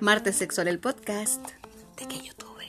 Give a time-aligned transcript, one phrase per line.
[0.00, 1.42] Martes Sexual, el podcast
[1.96, 2.68] de que youtuber.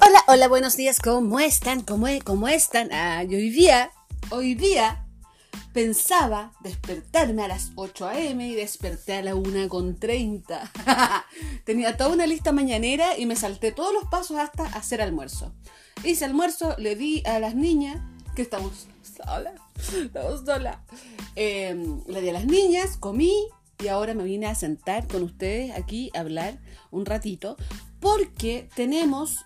[0.00, 1.82] Hola, hola, buenos días, ¿cómo están?
[1.82, 2.92] ¿Cómo, cómo están?
[2.92, 3.92] Ah, hoy día,
[4.30, 5.01] hoy día
[5.72, 8.46] pensaba despertarme a las 8 a.m.
[8.46, 11.24] y desperté a la 1.30.
[11.64, 15.52] Tenía toda una lista mañanera y me salté todos los pasos hasta hacer almuerzo.
[16.04, 18.00] Hice almuerzo, le di a las niñas,
[18.34, 19.54] que estamos solas,
[19.94, 20.78] estamos solas.
[21.34, 23.48] Em, le di a las niñas, comí
[23.82, 26.58] y ahora me vine a sentar con ustedes aquí a hablar
[26.90, 27.56] un ratito
[28.00, 29.38] porque tenemos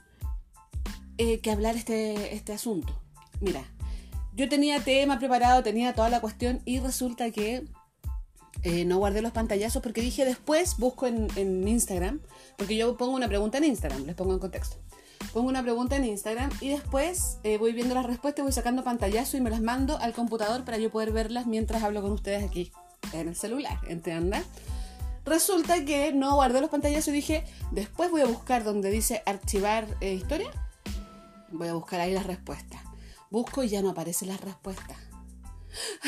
[1.18, 3.00] eh, que hablar este, este asunto.
[3.40, 3.64] Mira,
[4.36, 7.64] yo tenía tema preparado, tenía toda la cuestión y resulta que
[8.62, 12.20] eh, no guardé los pantallazos porque dije después busco en, Instagram,
[12.56, 14.76] porque yo pongo una pregunta en Instagram, les pongo en contexto.
[15.32, 19.34] Pongo una pregunta en Instagram y después eh, voy viendo las respuestas, voy sacando pantallazos
[19.34, 22.72] y me las mando al computador para yo poder verlas mientras hablo con ustedes aquí
[23.12, 24.42] en el celular, ¿entiendes?
[25.24, 29.86] Resulta que no guardé los pantallazos y dije, después voy a buscar donde dice archivar
[30.00, 30.50] eh, historia,
[31.50, 32.85] voy a buscar ahí las respuestas.
[33.30, 34.96] Busco y ya no aparecen las respuestas.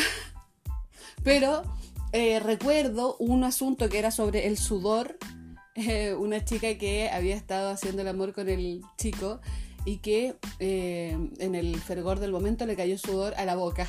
[1.22, 1.62] Pero
[2.12, 5.18] eh, recuerdo un asunto que era sobre el sudor.
[5.74, 9.40] Eh, una chica que había estado haciendo el amor con el chico
[9.84, 13.88] y que eh, en el fervor del momento le cayó sudor a la boca.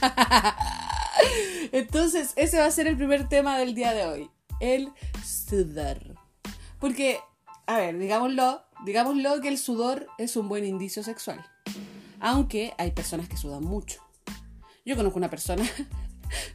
[1.72, 4.30] Entonces, ese va a ser el primer tema del día de hoy.
[4.60, 4.90] El
[5.24, 5.98] sudor.
[6.80, 7.20] Porque,
[7.66, 11.44] a ver, digámoslo, digámoslo que el sudor es un buen indicio sexual.
[12.20, 14.00] Aunque hay personas que sudan mucho.
[14.84, 15.64] Yo conozco una persona.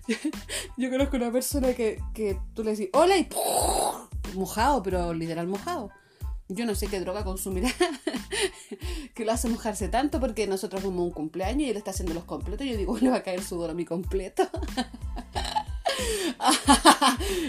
[0.78, 3.28] yo conozco una persona que, que tú le decís, hola y
[4.36, 5.90] mojado, pero literal mojado.
[6.48, 7.70] Yo no sé qué droga consumirá
[9.16, 12.26] que lo hace mojarse tanto porque nosotros como un cumpleaños y él está haciendo los
[12.26, 12.68] completos.
[12.68, 14.44] Yo digo, le va a caer sudor a mi completo.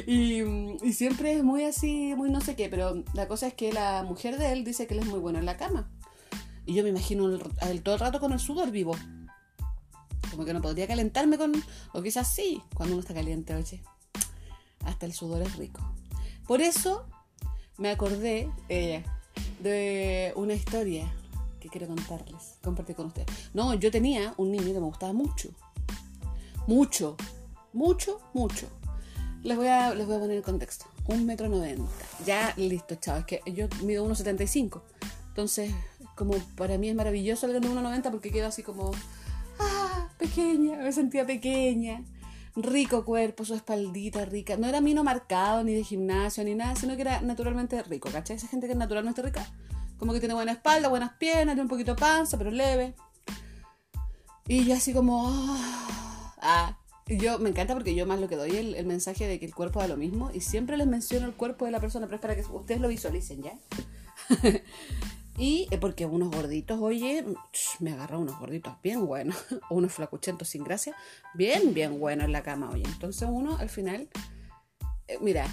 [0.07, 0.43] y,
[0.85, 4.05] y, siempre es muy así, muy no sé qué, pero la cosa es que la
[4.05, 5.91] mujer de él dice que él es muy bueno en la cama.
[6.73, 7.39] Y yo me imagino
[7.83, 8.97] todo el rato con el sudor vivo.
[10.31, 11.53] Como que no podría calentarme con...
[11.93, 13.83] O quizás sí, cuando uno está caliente, oye.
[14.87, 15.83] Hasta el sudor es rico.
[16.47, 17.05] Por eso
[17.77, 19.05] me acordé eh,
[19.63, 21.13] de una historia
[21.61, 23.29] que quiero contarles, compartir con ustedes.
[23.53, 25.51] No, yo tenía un niño que me gustaba mucho.
[26.67, 27.19] Mucho.
[27.75, 28.67] Mucho, mucho.
[29.43, 30.87] Les voy a, les voy a poner el contexto.
[31.05, 31.85] Un metro noventa.
[32.25, 33.27] Ya listo, chavos.
[33.29, 34.81] Es que yo mido 1,75.
[35.33, 35.75] Entonces,
[36.25, 38.93] como para mí es maravilloso el de 1,90 porque quedo así como,
[39.59, 42.05] ah, pequeña, me sentía pequeña.
[42.55, 44.57] Rico cuerpo, su espaldita rica.
[44.57, 48.37] No era mino marcado, ni de gimnasio, ni nada, sino que era naturalmente rico, ¿cachai?
[48.37, 49.51] Esa gente que es naturalmente rica.
[49.99, 52.95] Como que tiene buena espalda, buenas piernas, tiene un poquito de panza, pero leve.
[54.47, 56.79] Y yo así como, ah, ah.
[57.09, 59.47] Y yo me encanta porque yo más lo que doy el, el mensaje de que
[59.47, 62.17] el cuerpo da lo mismo y siempre les menciono el cuerpo de la persona, pero
[62.17, 63.59] es para que ustedes lo visualicen, ¿ya?
[65.39, 67.25] Y porque unos gorditos, oye,
[67.81, 69.37] me agarró unos gorditos bien buenos,
[69.71, 70.95] o unos flacuchentos sin gracia,
[71.35, 72.85] bien, bien buenos en la cama, oye.
[72.87, 74.09] Entonces uno al final,
[75.09, 75.47] eh, mira,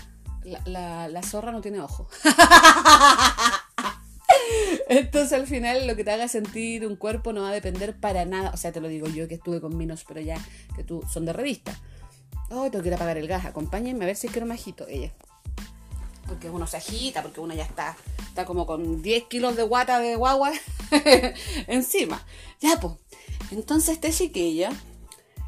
[0.65, 2.09] la, la, zorra no tiene ojo.
[4.89, 8.25] Entonces al final lo que te haga sentir un cuerpo no va a depender para
[8.25, 8.51] nada.
[8.53, 10.37] O sea, te lo digo yo que estuve con minos, pero ya
[10.75, 11.79] que tú son de revista.
[12.49, 13.45] Oh, tengo que ir a pagar el gas.
[13.45, 14.87] Acompáñenme a ver si quiero majito.
[14.87, 15.13] Ella
[16.29, 17.97] porque uno se agita, porque uno ya está,
[18.27, 20.51] está como con 10 kilos de guata de guagua
[21.67, 22.25] encima.
[22.61, 22.93] Ya, pues.
[23.51, 24.69] Entonces, este chiquillo,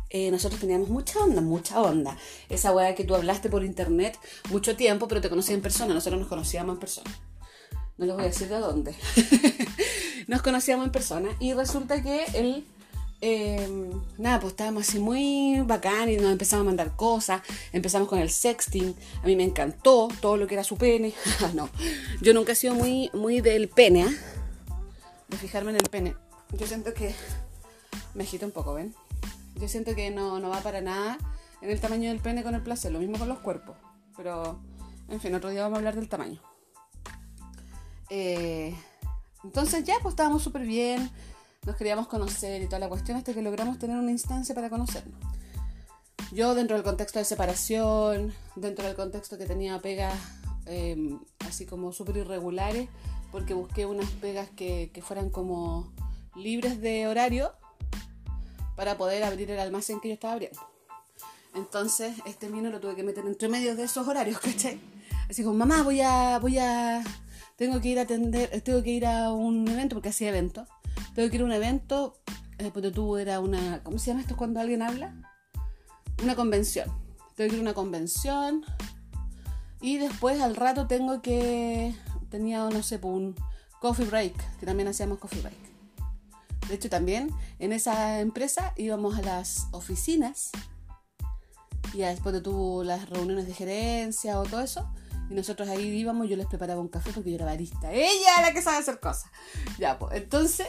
[0.10, 2.18] eh, nosotros teníamos mucha onda, mucha onda.
[2.50, 4.18] Esa weá que tú hablaste por internet
[4.50, 5.94] mucho tiempo, pero te conocí en persona.
[5.94, 7.12] Nosotros nos conocíamos en persona.
[7.98, 8.96] No les voy a decir de dónde.
[10.28, 12.66] nos conocíamos en persona y resulta que él
[13.24, 17.44] Em, nada, pues estábamos así muy bacán y nos empezamos a mandar cosas.
[17.72, 18.96] Empezamos con el sexting.
[19.22, 21.14] A mí me encantó todo lo que era su pene.
[21.54, 21.70] no,
[22.22, 24.18] yo nunca he sido muy, muy del pene, ¿eh?
[25.28, 26.16] De fijarme en el pene.
[26.58, 27.14] Yo siento que
[28.16, 28.96] me agito un poco, ¿ven?
[29.56, 31.20] Yo siento que no, no va para nada
[31.62, 32.92] en el tamaño del pene con el placer.
[32.92, 33.78] Lo mismo con los cuerpos.
[34.18, 34.60] Pero,
[35.10, 36.42] en fin, otro día vamos a hablar del tamaño.
[38.10, 38.76] Eh,
[39.44, 41.12] entonces ya, pues estábamos súper bien
[41.66, 45.20] nos queríamos conocer y toda la cuestión hasta que logramos tener una instancia para conocernos.
[46.32, 50.14] Yo dentro del contexto de separación, dentro del contexto que tenía pegas
[50.66, 52.90] em, así como súper irregulares,
[53.32, 55.92] porque busqué unas pegas que, que fueran como
[56.36, 57.52] libres de horario
[58.76, 60.60] para poder abrir el almacén que yo estaba abriendo.
[61.54, 64.80] Entonces, este mino lo tuve que meter entre medio de esos horarios, ¿cachai?
[65.30, 67.04] Así como, mamá, voy a, voy a,
[67.56, 70.66] tengo que ir a atender, tengo que ir a un evento, porque hacía evento.
[71.14, 72.18] Tengo que ir a un evento,
[72.58, 75.14] eh, porque tú era una, ¿cómo se llama esto cuando alguien habla?
[76.24, 76.90] Una convención.
[77.36, 78.66] Tengo que ir a una convención.
[79.82, 81.96] Y después al rato tengo que,
[82.30, 83.36] tenía, no sé, pues, un
[83.80, 85.72] coffee break, que también hacíamos coffee break.
[86.68, 90.52] De hecho, también en esa empresa íbamos a las oficinas
[91.94, 94.88] y después de tuvo las reuniones de gerencia o todo eso.
[95.30, 97.92] Y nosotros ahí íbamos, yo les preparaba un café porque yo era barista.
[97.92, 99.32] Ella la que sabe hacer cosas.
[99.80, 100.68] Ya, pues, entonces,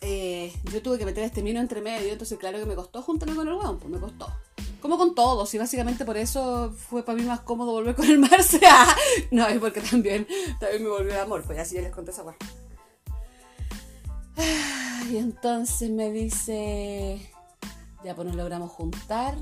[0.00, 3.34] eh, yo tuve que meter este mino entre medio, entonces claro que me costó juntarme
[3.34, 4.32] con el hueón, pues me costó.
[4.80, 8.18] Como con todos, y básicamente por eso fue para mí más cómodo volver con el
[8.18, 8.60] Marce.
[9.30, 10.26] no, es porque también,
[10.58, 12.36] también me volvió el amor, pues así ya les conté esa weá.
[15.10, 17.30] Y entonces me dice,
[18.02, 19.36] ya pues nos logramos juntar,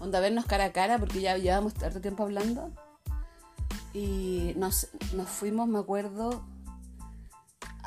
[0.00, 2.70] onda vernos cara a cara, porque ya llevamos tanto tiempo hablando.
[3.94, 6.44] Y nos, nos fuimos, me acuerdo,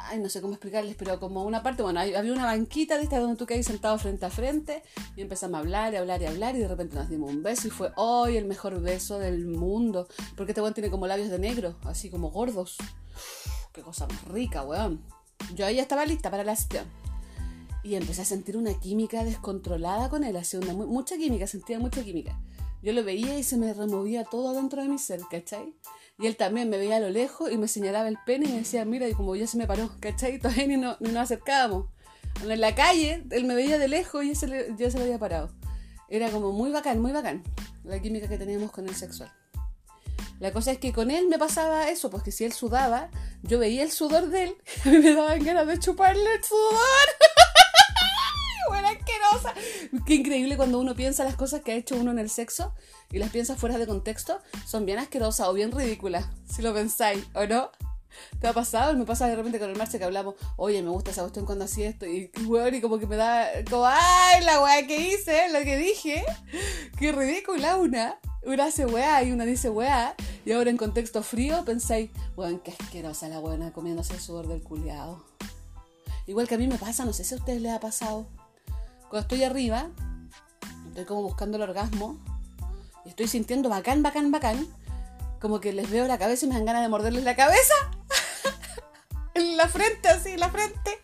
[0.10, 3.20] ay, no sé cómo explicarles, pero como una parte, bueno, había una banquita de esta
[3.20, 4.84] donde tú caes sentado frente a frente
[5.16, 7.68] y empezamos a hablar y hablar y hablar y de repente nos dimos un beso
[7.68, 11.40] y fue hoy el mejor beso del mundo, porque este weón tiene como labios de
[11.40, 12.78] negro, así como gordos.
[13.72, 15.04] Qué cosa más rica, weón.
[15.56, 16.86] Yo ahí estaba lista para la sesión.
[17.84, 22.04] Y empecé a sentir una química descontrolada con él, hacía una, mucha química, sentía mucha
[22.04, 22.38] química.
[22.82, 25.74] Yo lo veía y se me removía todo dentro de mi ser, ¿cachai?
[26.20, 28.58] Y él también me veía a lo lejos y me señalaba el pene y me
[28.60, 30.36] decía, mira, y como ya se me paró, ¿cachai?
[30.36, 31.86] Y todavía ni, no, nos acercábamos.
[32.44, 35.52] En la calle, él me veía de lejos y ya se, se lo había parado.
[36.10, 37.44] Era como muy bacán, muy bacán
[37.84, 39.32] la química que teníamos con el sexual.
[40.40, 43.10] La cosa es que con él me pasaba eso, pues que si él sudaba,
[43.42, 44.56] yo veía el sudor de él
[44.86, 47.08] y me daban ganas de chuparle el sudor.
[48.70, 49.54] Buena asquerosa.
[50.06, 52.74] Qué increíble cuando uno piensa las cosas que ha hecho uno en el sexo
[53.12, 57.26] y las piensa fuera de contexto, son bien asquerosas o bien ridículas, si lo pensáis,
[57.34, 57.72] ¿o no?
[58.40, 58.96] ¿Te ha pasado?
[58.96, 61.66] Me pasa de repente con el Marce que hablamos, oye, me gusta esa cuestión cuando
[61.66, 65.52] hacía esto, y weón, y como que me da, como, ay, la weá que hice,
[65.52, 66.24] lo que dije,
[66.98, 68.20] qué ridícula una.
[68.42, 70.16] Una hace weá y una dice weá,
[70.46, 74.64] y ahora en contexto frío pensáis, weón, qué asquerosa la buena comiéndose el sudor del
[74.64, 75.26] culiado.
[76.26, 78.28] Igual que a mí me pasa, no sé si a ustedes les ha pasado.
[79.10, 79.90] Cuando estoy arriba,
[80.88, 82.18] estoy como buscando el orgasmo,
[83.06, 84.68] y estoy sintiendo bacán, bacán, bacán,
[85.40, 87.74] como que les veo la cabeza y me dan ganas de morderles la cabeza.
[89.34, 91.00] en la frente, así, en la frente.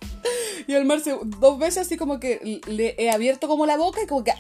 [0.68, 4.08] Y al Marce dos veces así como que le he abierto como la boca y
[4.08, 4.38] como que, ¡ah!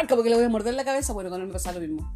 [0.00, 1.12] ah como que le voy a morder la cabeza.
[1.12, 2.12] Bueno, con él me pasa lo mismo.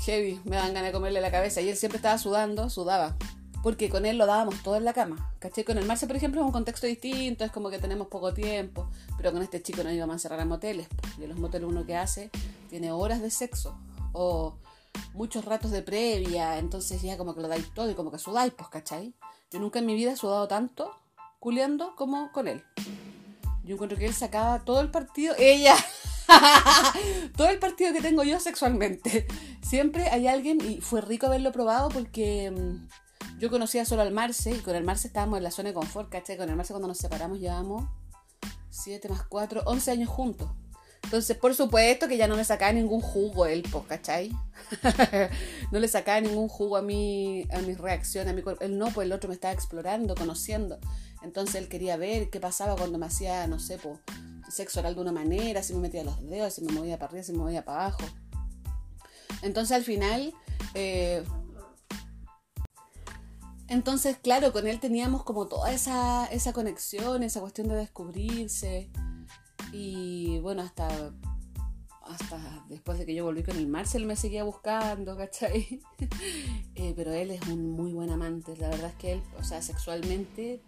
[0.00, 1.60] Heavy, me dan ganas de comerle la cabeza.
[1.60, 3.16] Y él siempre estaba sudando, sudaba.
[3.62, 5.34] Porque con él lo dábamos todo en la cama.
[5.38, 5.64] ¿Caché?
[5.64, 8.90] Con el Marce, por ejemplo, es un contexto distinto, es como que tenemos poco tiempo.
[9.16, 10.88] Pero con este chico no íbamos a encerrar en moteles.
[11.18, 12.30] Y los moteles uno que hace
[12.70, 13.78] tiene horas de sexo.
[14.12, 14.58] O
[15.12, 18.52] muchos ratos de previa, entonces ya como que lo dais todo y como que sudáis,
[18.54, 19.14] pues, ¿cachai?
[19.50, 20.96] Yo nunca en mi vida he sudado tanto
[21.38, 22.64] culeando como con él.
[23.64, 25.74] Yo encuentro que él sacaba todo el partido, ella,
[27.36, 29.26] todo el partido que tengo yo sexualmente.
[29.62, 34.52] Siempre hay alguien, y fue rico haberlo probado porque mm, yo conocía solo al Marce,
[34.52, 36.36] y con el Marce estábamos en la zona de confort, ¿cachai?
[36.36, 37.84] Con el Marce cuando nos separamos llevamos
[38.70, 40.50] 7 más 4, 11 años juntos.
[41.02, 44.30] Entonces, por supuesto que ya no le sacaba ningún jugo él, pues, ¿cachai?
[45.72, 48.64] no le sacaba ningún jugo a mi, a mis reacciones, a mi cuerpo.
[48.64, 50.78] Él no, pues el otro me estaba explorando, conociendo.
[51.22, 53.98] Entonces él quería ver qué pasaba cuando me hacía, no sé, pues,
[54.50, 57.32] sexo de una manera, si me metía los dedos, si me movía para arriba, si
[57.32, 58.04] me movía para abajo.
[59.42, 60.34] Entonces al final,
[60.74, 61.24] eh,
[63.68, 68.90] entonces claro, con él teníamos como toda esa, esa conexión, esa cuestión de descubrirse.
[69.72, 70.88] Y bueno, hasta,
[72.02, 75.80] hasta después de que yo volví con el Marcel me seguía buscando, ¿cachai?
[76.76, 78.56] Eh, pero él es un muy buen amante.
[78.56, 80.62] La verdad es que él, o sea, sexualmente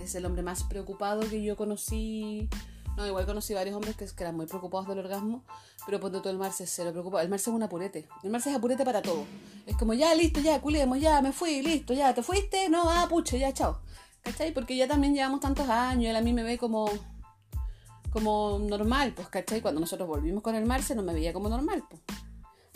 [0.00, 2.48] es el hombre más preocupado que yo conocí.
[2.96, 5.44] No, igual conocí varios hombres que, eran muy preocupados del orgasmo,
[5.86, 7.22] pero ponte todo el Marce se lo preocupa.
[7.22, 8.08] El Marce es un apurete.
[8.24, 9.24] El Marce es apurete para todo.
[9.66, 13.06] Es como, ya, listo, ya, culemos, ya, me fui, listo, ya, te fuiste, no, ah,
[13.08, 13.80] pucha, ya, chao.
[14.22, 14.52] ¿Cachai?
[14.52, 16.90] Porque ya también llevamos tantos años, él a mí me ve como
[18.10, 19.60] como normal, pues, ¿cachai?
[19.60, 22.02] Cuando nosotros volvimos con el Marce no me veía como normal, pues.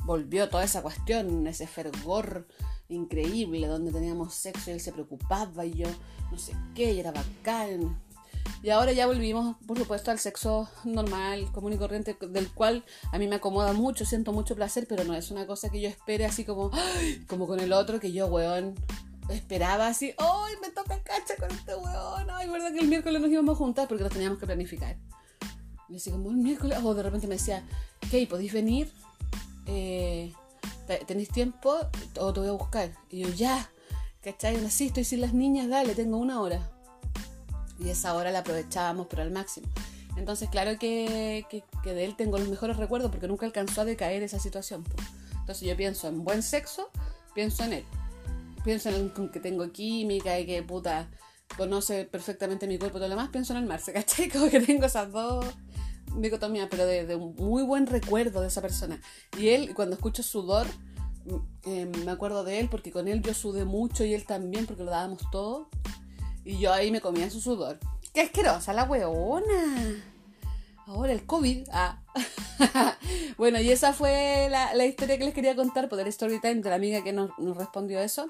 [0.05, 2.49] Volvió toda esa cuestión, ese fervor
[2.89, 5.87] increíble donde teníamos sexo y él se preocupaba y yo
[6.31, 8.01] no sé qué, y era bacán.
[8.62, 13.19] Y ahora ya volvimos, por supuesto, al sexo normal, común y corriente, del cual a
[13.19, 16.25] mí me acomoda mucho, siento mucho placer, pero no es una cosa que yo espere
[16.27, 16.71] así como,
[17.29, 18.75] como con el otro, que yo, weón,
[19.29, 22.31] esperaba así, ¡ay, me toca cacha con este weón!
[22.31, 24.97] ¡Ay, verdad que el miércoles nos íbamos a juntar porque lo teníamos que planificar!
[25.93, 27.63] Y así como el miércoles, o de repente me decía,
[28.11, 28.27] ¿qué?
[28.27, 28.91] ¿Podéis venir?
[29.67, 30.33] Eh,
[31.07, 31.77] ¿tenéis tiempo
[32.19, 32.91] o te voy a buscar?
[33.11, 33.71] Y yo, ya,
[34.23, 34.71] ¿cachai?
[34.71, 36.71] Sí, estoy sin las niñas, dale, tengo una hora.
[37.79, 39.67] Y esa hora la aprovechábamos, pero al máximo.
[40.17, 44.23] Entonces, claro que, que, de él tengo los mejores recuerdos porque nunca alcanzó a decaer
[44.23, 44.85] esa situación.
[45.41, 46.89] Entonces yo pienso en buen sexo,
[47.35, 47.85] pienso en él.
[48.65, 51.11] Pienso en que tengo química y que puta
[51.59, 54.31] conoce perfectamente mi cuerpo y todo lo demás, pienso en el Marce, ¿cachai?
[54.31, 55.45] Como que tengo esas dos
[56.17, 59.01] dicotomías, pero de, un muy buen recuerdo de esa persona.
[59.39, 60.67] Y él, cuando escucho sudor,
[61.25, 64.67] mm, eh, me acuerdo de él porque con él yo sudé mucho y él también
[64.67, 65.69] porque lo dábamos todo.
[66.45, 67.79] Y yo ahí me comía su sudor.
[68.13, 70.03] ¡Qué asquerosa la weona!
[70.87, 71.69] Ahora el COVID.
[71.73, 72.03] Ah.
[73.39, 76.69] bueno, y esa fue la, historia que les quería contar por el story time de
[76.69, 78.27] la amiga que nos, respondió eso,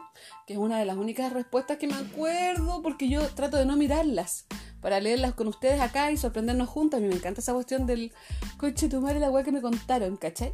[0.47, 3.77] que es una de las únicas respuestas que me acuerdo porque yo trato de no
[3.77, 4.47] mirarlas
[4.83, 6.99] para leerlas con ustedes acá y sorprendernos juntas.
[6.99, 8.13] A mí me encanta esa cuestión del
[8.59, 10.53] coche tu madre la weá que me contaron, ¿cachai?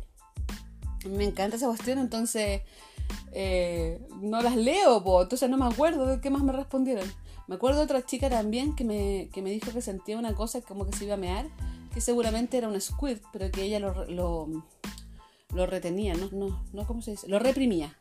[1.09, 2.63] Me encanta esa cuestión, entonces
[3.33, 7.11] eh, no las leo, po, entonces no me acuerdo de qué más me respondieron.
[7.47, 10.61] Me acuerdo de otra chica también que me, que me dijo que sentía una cosa
[10.61, 11.47] como que se iba a mear
[11.93, 14.05] que seguramente era un squirt, pero que ella lo,
[15.53, 17.29] lo, retenía, no, no, no, ¿cómo se dice?
[17.29, 17.97] Lo reprimía,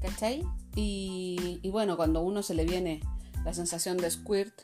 [0.00, 0.42] ¿cachai?
[0.74, 3.00] Y, y bueno, cuando uno se le viene
[3.44, 4.54] la sensación de squirt,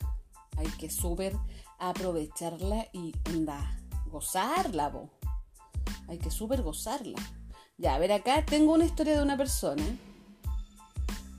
[0.57, 1.37] hay que súper
[1.79, 3.15] aprovecharla y
[4.11, 5.11] gozarla, bo.
[6.09, 7.19] Hay que súper gozarla.
[7.79, 9.85] Ya, a ver, acá tengo una historia de una persona.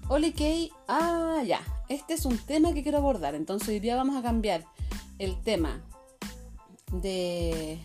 [0.10, 1.60] Oli Kay, ah, ya,
[1.90, 4.66] este es un tema que quiero abordar, entonces hoy día vamos a cambiar
[5.20, 5.82] el tema
[6.92, 7.82] de...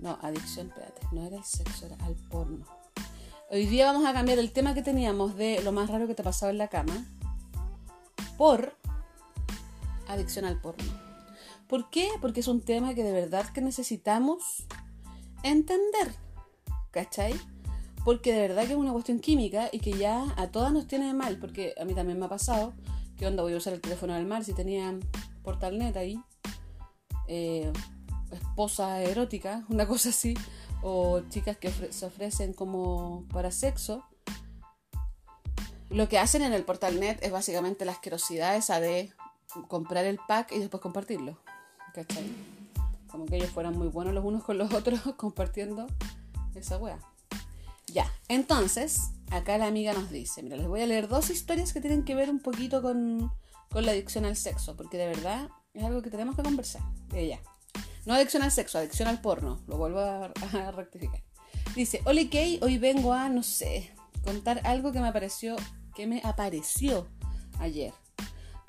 [0.00, 2.64] No, adicción, espérate, no era el sexo, era al porno.
[3.50, 6.22] Hoy día vamos a cambiar el tema que teníamos de lo más raro que te
[6.22, 7.04] pasaba en la cama
[8.38, 8.79] por
[10.12, 10.84] adicción al porno.
[11.66, 12.08] ¿Por qué?
[12.20, 14.66] Porque es un tema que de verdad que necesitamos
[15.42, 16.14] entender.
[16.90, 17.34] ¿Cachai?
[18.04, 21.14] Porque de verdad que es una cuestión química y que ya a todas nos tiene
[21.14, 21.38] mal.
[21.38, 22.72] Porque a mí también me ha pasado.
[23.16, 23.42] que onda?
[23.42, 24.98] Voy a usar el teléfono del mar si tenía
[25.42, 26.20] portalnet ahí.
[27.28, 27.72] Eh,
[28.32, 30.34] esposa erótica, una cosa así,
[30.82, 34.04] o chicas que se ofrecen como para sexo,
[35.90, 39.12] lo que hacen en el portal net es básicamente la asquerosidad esa de
[39.68, 41.38] comprar el pack y después compartirlo.
[41.94, 42.30] ¿Cachai?
[43.10, 45.86] Como que ellos fueran muy buenos los unos con los otros compartiendo
[46.54, 46.98] esa wea.
[47.88, 51.80] Ya, entonces, acá la amiga nos dice, mira, les voy a leer dos historias que
[51.80, 53.32] tienen que ver un poquito con,
[53.68, 56.82] con la adicción al sexo, porque de verdad es algo que tenemos que conversar.
[57.12, 57.40] Ella.
[58.06, 59.60] No adicción al sexo, adicción al porno.
[59.66, 60.30] Lo vuelvo a,
[60.72, 61.22] rectificar.
[61.74, 63.92] Dice, Oli Kay, hoy vengo a, no sé,
[64.24, 65.56] contar algo que me apareció,
[65.94, 67.08] que me apareció
[67.58, 67.92] ayer.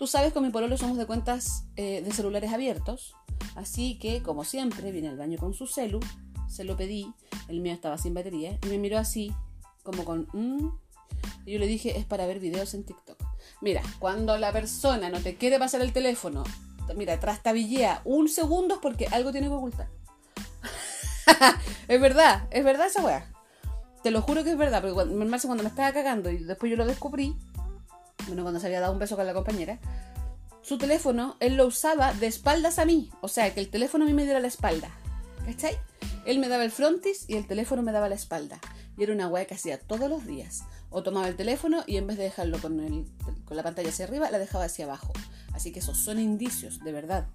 [0.01, 3.13] Tú sabes, con mi pololo somos de cuentas eh, de celulares abiertos,
[3.53, 5.99] así que, como siempre, vine al baño con su celu,
[6.49, 7.13] se lo pedí,
[7.49, 9.31] el mío estaba sin batería, y me miró así,
[9.83, 10.71] como con, mm",
[11.45, 13.23] y yo le dije, es para ver videos en TikTok.
[13.61, 16.45] Mira, cuando la persona no te quiere pasar el teléfono
[16.95, 19.87] mira, trastabillea un segundo porque algo tiene que ocultar.
[21.87, 23.31] es verdad, es verdad esa weá.
[24.01, 26.75] Te lo juro que es verdad, porque cuando, cuando me estaba cagando y después yo
[26.75, 27.35] lo descubrí,
[28.27, 29.79] bueno, cuando se había dado un beso con la compañera,
[30.61, 33.09] su teléfono, él lo usaba de espaldas a mí.
[33.21, 34.89] O sea, que el teléfono a mí me diera la espalda.
[35.45, 35.77] ¿Cachai?
[36.25, 38.59] Él me daba el frontis y el teléfono me daba la espalda.
[38.97, 40.63] Y era una weá que hacía todos los días.
[40.91, 43.05] O tomaba el teléfono y en vez de dejarlo con, el,
[43.45, 45.13] con la pantalla hacia arriba, la dejaba hacia abajo.
[45.53, 47.27] Así que esos son indicios, de verdad.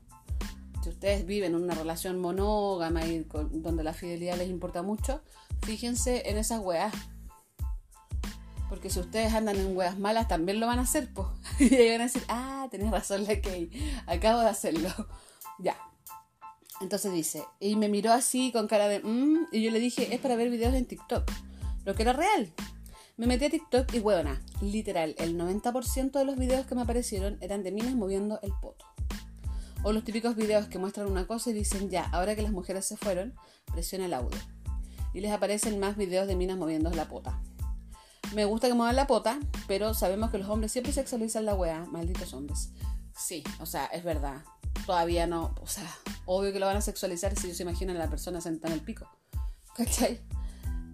[0.83, 5.21] Si ustedes viven en una relación monógama y donde la fidelidad les importa mucho,
[5.62, 6.95] fíjense en esas weas.
[8.68, 11.28] Porque si ustedes andan en weas malas, también lo van a hacer, pues.
[11.61, 13.70] y van a decir, ah, tenés razón, la que
[14.06, 14.90] acabo de hacerlo.
[15.58, 15.76] ya.
[16.80, 20.20] Entonces dice, y me miró así con cara de, mmm, y yo le dije, es
[20.20, 21.30] para ver videos en TikTok.
[21.85, 22.52] Lo que era real.
[23.16, 27.38] Me metí a TikTok y huevona, literal, el 90% de los videos que me aparecieron
[27.40, 28.85] eran de minas moviendo el poto.
[29.82, 32.85] O los típicos videos que muestran una cosa y dicen ya, ahora que las mujeres
[32.85, 33.35] se fueron,
[33.73, 34.38] presiona el audio.
[35.14, 37.40] Y les aparecen más videos de minas moviendo la pota.
[38.35, 41.85] Me gusta que muevan la pota, pero sabemos que los hombres siempre sexualizan la wea,
[41.87, 42.71] malditos hombres.
[43.16, 44.42] Sí, o sea, es verdad.
[44.85, 45.90] Todavía no, o sea,
[46.26, 48.80] obvio que lo van a sexualizar si ellos se imaginan a la persona sentada en
[48.80, 49.09] el pico.
[49.75, 50.21] ¿Cachai?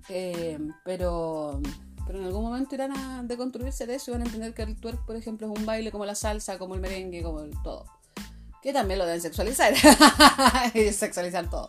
[0.09, 1.61] Eh, pero
[2.07, 4.77] pero en algún momento irán a deconstruirse de eso y van a entender que el
[4.77, 7.87] twerk, por ejemplo, es un baile como la salsa, como el merengue, como el todo.
[8.61, 9.75] Que también lo deben sexualizar.
[10.75, 11.69] y sexualizar todo.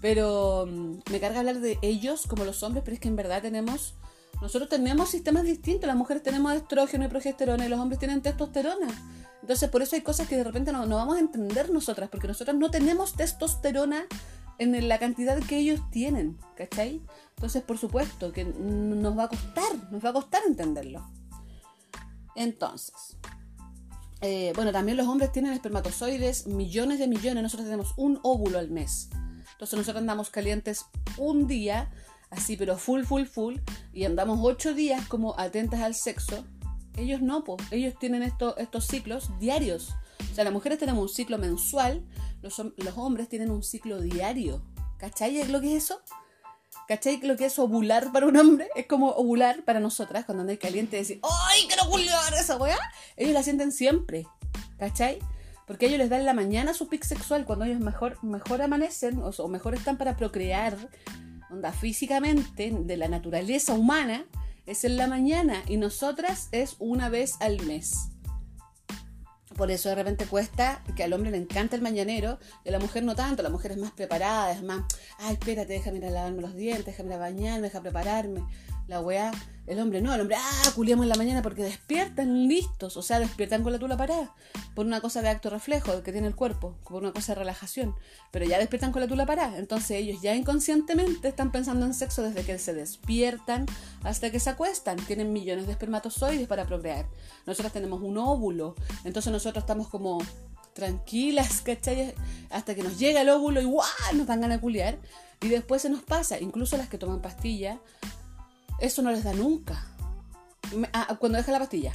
[0.00, 3.42] Pero mm, me carga hablar de ellos como los hombres, pero es que en verdad
[3.42, 3.94] tenemos.
[4.40, 5.86] Nosotros tenemos sistemas distintos.
[5.86, 8.88] Las mujeres tenemos estrógeno y progesterona y los hombres tienen testosterona.
[9.42, 12.56] Entonces, por eso hay cosas que de repente no, vamos a entender nosotras, porque nosotras
[12.56, 14.06] no tenemos testosterona
[14.58, 17.00] en la cantidad que ellos tienen, ¿cachai?
[17.36, 21.10] Entonces, por supuesto que nos va a costar, nos va a costar entenderlo.
[22.36, 23.16] Entonces,
[24.20, 28.70] eh, bueno, también los hombres tienen espermatozoides, millones de millones, nosotros tenemos un óvulo al
[28.70, 29.08] mes.
[29.52, 30.84] Entonces nosotros andamos calientes
[31.16, 31.90] un día,
[32.30, 33.56] así pero full, full, full,
[33.92, 36.44] y andamos ocho días como atentas al sexo.
[36.96, 39.94] Ellos no, pues, ellos tienen estos ciclos diarios.
[40.30, 42.04] O sea, las mujeres tenemos un ciclo mensual,
[42.42, 44.62] los, los hombres tienen un ciclo diario.
[44.98, 46.02] ¿Cachai lo que es eso?
[46.86, 48.68] ¿Cachai lo que es ovular para un hombre?
[48.74, 52.78] Es como ovular para nosotras cuando andáis caliente y decís, ¡ay, quiero ovular esa weá!
[53.16, 54.26] Ellos la sienten siempre,
[54.76, 55.20] ¿cachai?
[55.66, 59.22] Porque ellos les dan en la mañana su pic sexual cuando ellos mejor, mejor amanecen
[59.22, 60.76] o, mejor están para procrear,
[61.50, 64.24] onda físicamente, de la naturaleza humana,
[64.66, 68.10] es en la mañana y nosotras es una vez al mes.
[69.56, 72.78] Por eso de repente cuesta que al hombre le encanta el mañanero y a la
[72.78, 73.42] mujer no tanto.
[73.42, 74.84] La mujer es más preparada, es más,
[75.18, 78.44] ay, espérate, déjame ir a lavarme los dientes, déjame ir a bañarme, déjame prepararme.
[78.90, 79.30] La weá
[79.68, 83.20] el hombre no, el hombre, ah, culiamos en la mañana porque despiertan listos, o sea,
[83.20, 84.34] despiertan con la tula parada,
[84.74, 87.94] por una cosa de acto reflejo que tiene el cuerpo, por una cosa de relajación,
[88.32, 92.24] pero ya despiertan con la tula parada, entonces ellos ya inconscientemente están pensando en sexo
[92.24, 93.66] desde que se despiertan
[94.02, 97.06] hasta que se acuestan, tienen millones de espermatozoides para procrear,
[97.46, 100.18] nosotros tenemos un óvulo, entonces nosotros estamos como
[100.72, 102.12] tranquilas, ¿cachai?
[102.50, 103.86] Hasta que nos llega el óvulo y ¡guau!
[104.14, 104.98] nos ganas de culiar,
[105.40, 107.78] y después se nos pasa, incluso las que toman pastillas,
[108.80, 109.86] eso no les da nunca.
[110.92, 111.92] Ah, cuando deja la pastilla.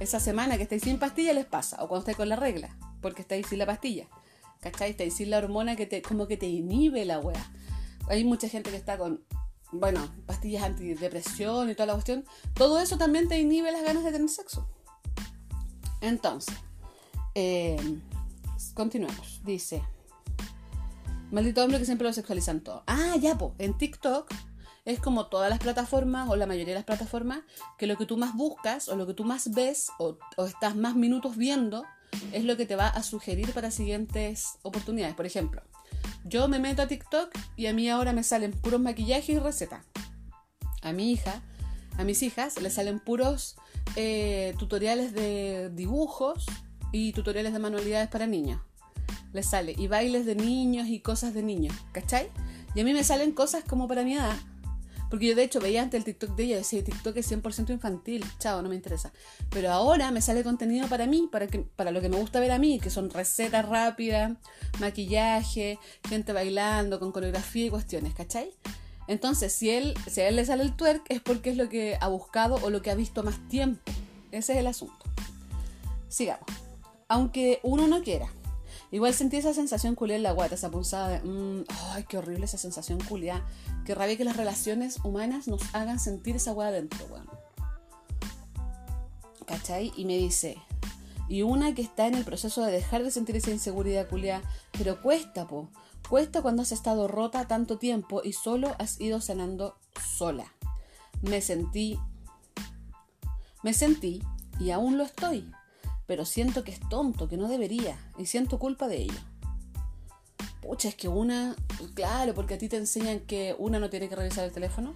[0.00, 1.82] Esa semana que estáis sin pastilla les pasa.
[1.82, 2.76] O cuando estáis con la regla.
[3.02, 4.06] Porque estáis sin la pastilla.
[4.60, 4.90] ¿Cachai?
[4.90, 7.52] Estáis sin la hormona que te, como que te inhibe la wea.
[8.08, 9.22] Hay mucha gente que está con,
[9.72, 12.24] bueno, pastillas antidepresión y toda la cuestión.
[12.54, 14.68] Todo eso también te inhibe las ganas de tener sexo.
[16.00, 16.54] Entonces,
[17.34, 17.76] eh,
[18.74, 19.40] continuemos.
[19.44, 19.82] Dice,
[21.30, 22.82] maldito hombre que siempre lo sexualizan todo.
[22.86, 24.32] Ah, ya, po, en TikTok
[24.88, 27.40] es como todas las plataformas o la mayoría de las plataformas,
[27.76, 30.16] que lo que tú más buscas o lo que tú más ves o,
[30.46, 31.84] estás más minutos viendo
[32.32, 35.14] es lo que te va a sugerir para siguientes oportunidades.
[35.14, 35.60] Por ejemplo,
[36.24, 39.84] yo me meto a TikTok y a mí ahora me salen puros maquillajes y recetas.
[40.80, 41.42] A mi hija,
[41.98, 43.56] a mis hijas, le salen puros
[43.94, 46.46] eh, tutoriales de dibujos
[46.92, 48.62] y tutoriales de manualidades para niños.
[49.34, 52.30] Les sale y bailes de niños y cosas de niños, ¿cachai?
[52.74, 54.34] Y a mí me salen cosas como para mi edad,
[55.10, 57.70] porque yo de hecho veía antes el TikTok de ella y decía, TikTok es 100%
[57.70, 59.12] infantil, chao, no me interesa.
[59.50, 62.52] Pero ahora me sale contenido para mí, para, que, para lo que me gusta ver
[62.52, 64.36] a mí, que son recetas rápidas,
[64.80, 68.50] maquillaje, gente bailando con coreografía y cuestiones, ¿cachai?
[69.06, 71.96] Entonces, si, él, si a él le sale el twerk es porque es lo que
[72.00, 73.80] ha buscado o lo que ha visto más tiempo.
[74.30, 75.06] Ese es el asunto.
[76.08, 76.46] Sigamos.
[77.08, 78.28] Aunque uno no quiera,
[78.90, 82.46] Igual sentí esa sensación culia en la guata, esa punzada de, mmm, ay, qué horrible
[82.46, 83.44] esa sensación culia.
[83.84, 87.28] Qué rabia que las relaciones humanas nos hagan sentir esa guata dentro, weón.
[89.46, 89.92] ¿Cachai?
[89.96, 90.56] Y me dice,
[91.28, 95.02] y una que está en el proceso de dejar de sentir esa inseguridad culia, pero
[95.02, 95.68] cuesta, po.
[96.08, 99.76] Cuesta cuando has estado rota tanto tiempo y solo has ido sanando
[100.16, 100.54] sola.
[101.20, 101.98] Me sentí,
[103.62, 104.22] me sentí
[104.58, 105.50] y aún lo estoy
[106.08, 109.20] pero siento que es tonto, que no debería, y siento culpa de ello.
[110.62, 111.54] Pucha, es que una,
[111.94, 114.94] claro, porque a ti te enseñan que una no tiene que revisar el teléfono,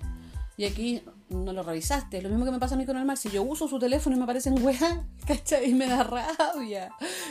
[0.56, 2.16] y aquí no lo revisaste.
[2.16, 3.16] Es lo mismo que me pasa a mí con el mar.
[3.16, 5.70] Si yo uso su teléfono y me aparecen weas, ¿cachai?
[5.70, 6.90] Y me da rabia.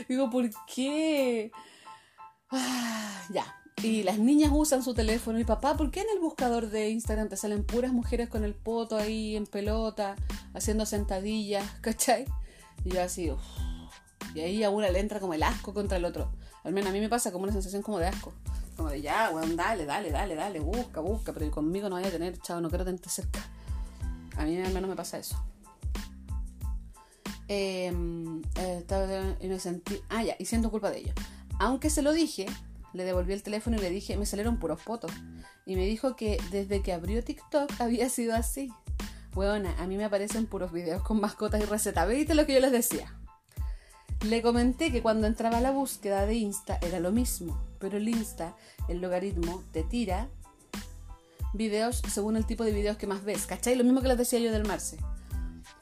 [0.10, 1.52] Digo, ¿por qué?
[2.50, 3.56] Ah, ya.
[3.84, 5.40] Y las niñas usan su teléfono.
[5.40, 8.56] Y papá, ¿por qué en el buscador de Instagram te salen puras mujeres con el
[8.56, 10.16] poto ahí en pelota,
[10.54, 12.26] haciendo sentadillas, ¿cachai?
[12.84, 13.71] Y yo así, uff
[14.34, 16.32] y ahí a una le entra como el asco contra el otro.
[16.64, 18.34] Al menos a mí me pasa como una sensación como de asco.
[18.78, 22.12] Como de ya, weón, dale, dale, dale, dale, busca, busca, pero conmigo no vaya a
[22.12, 23.40] tener, chao, no quiero tenerte cerca.
[24.38, 25.44] A mí al menos me pasa eso.
[27.48, 31.14] Em, eh, y me sentí, ah, ya, y siento culpa de ello.
[31.60, 32.46] Aunque se lo dije,
[32.94, 35.12] le devolví el teléfono y le dije, me salieron puros fotos.
[35.66, 38.72] Y me dijo que desde que abrió TikTok había sido así.
[39.34, 42.08] Bueno, a mí me aparecen puros videos con mascotas y recetas.
[42.08, 43.14] ¿Viste lo que yo les decía?
[44.24, 48.08] Le comenté que cuando entraba a la búsqueda de Insta era lo mismo, pero el
[48.08, 48.56] Insta,
[48.88, 50.30] el logaritmo, te tira
[51.54, 53.48] videos según el tipo de videos que más ves.
[53.48, 53.76] ¿Cachai?
[53.76, 54.98] Lo mismo que les decía yo del Marce.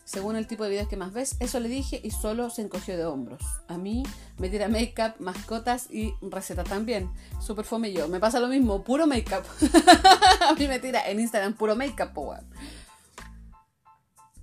[0.06, 2.97] Según el tipo de videos que más ves, eso le dije y solo se encogió
[2.97, 3.43] de hombros.
[3.67, 4.04] A mí
[4.38, 7.12] me tira make-up, mascotas y recetas también.
[7.41, 8.08] Super fome yo.
[8.08, 9.43] Me pasa lo mismo, puro make-up.
[10.47, 12.10] a mí me tira en Instagram puro make-up,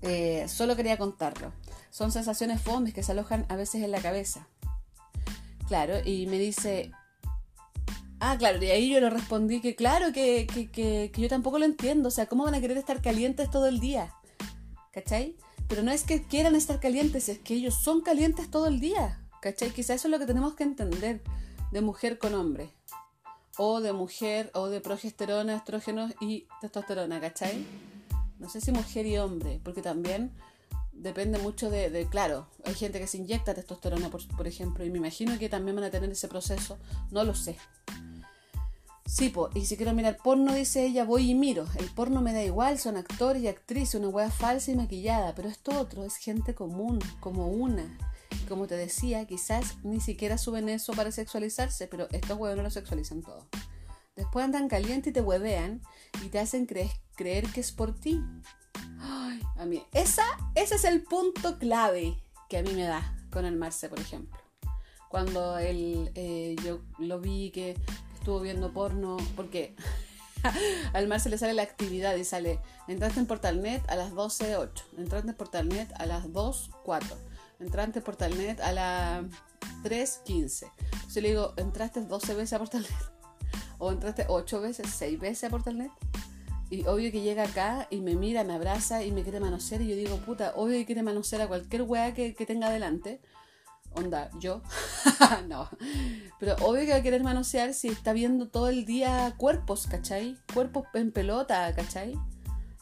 [0.02, 1.52] eh, solo quería contarlo.
[1.96, 4.46] Son sensaciones fomes que se alojan a veces en la cabeza.
[5.66, 6.92] Claro, y me dice,
[8.20, 11.64] Ah, claro, y ahí yo le respondí que claro, que, que, que, yo tampoco lo
[11.64, 12.08] entiendo.
[12.08, 14.12] O sea, ¿cómo van a querer estar calientes todo el día?
[14.92, 15.36] ¿Cachai?
[15.68, 19.18] Pero no es que quieran estar calientes, es que ellos son calientes todo el día.
[19.40, 19.70] ¿Cachai?
[19.70, 21.22] Quizás eso es lo que tenemos que entender
[21.72, 22.68] de mujer con hombre.
[23.56, 27.64] O de mujer, o de progesterona, estrógenos y testosterona, ¿cachai?
[28.38, 30.30] No sé si mujer y hombre, porque también
[30.98, 34.98] depende mucho de, claro, hay gente que se inyecta testosterona, por, por, ejemplo, y me
[34.98, 36.78] imagino que también van a tener ese proceso,
[37.10, 37.56] no lo sé.
[39.06, 41.66] Sí, po, y si quiero mirar porno, dice ella, voy y miro.
[41.78, 45.48] El porno me da igual, son actores y actrices, una hueá falsa y maquillada, pero
[45.48, 47.96] esto otro es gente común, como una.
[48.48, 52.70] Como te decía, quizás ni siquiera suben eso para sexualizarse, pero estos huevos no lo
[52.70, 53.46] sexualizan todo.
[54.16, 55.82] Después andan caliente y te huevean
[56.24, 58.20] y te hacen creer que es por ti.
[59.00, 62.16] Ay, a mí, esa, ese es el punto clave
[62.48, 64.38] que a mí me da con el Marce, por ejemplo.
[65.08, 67.76] Cuando él, eh, yo lo vi que
[68.14, 69.76] estuvo viendo porno, porque
[70.92, 74.82] al mar se le sale la actividad y sale, entraste en Portalnet a las 12.08,
[74.98, 77.02] entraste en Portalnet a las 2.04,
[77.60, 79.24] entraste en Portalnet a las
[79.84, 80.70] 3.15.
[81.14, 82.90] Yo le digo, entraste 12 veces a Portalnet,
[83.78, 85.92] o entraste 8 veces, 6 veces a Portalnet.
[86.68, 89.82] Y obvio que llega acá y me mira, me abraza y me quiere manosear.
[89.82, 93.20] Y yo digo, puta, obvio que quiere manosear a cualquier weá que, que tenga adelante
[93.96, 94.60] onda, yo,
[95.48, 95.68] no,
[96.38, 100.36] pero obvio que va a querer manosear si está viendo todo el día cuerpos, ¿cachai?
[100.52, 102.14] Cuerpos en pelota, ¿cachai?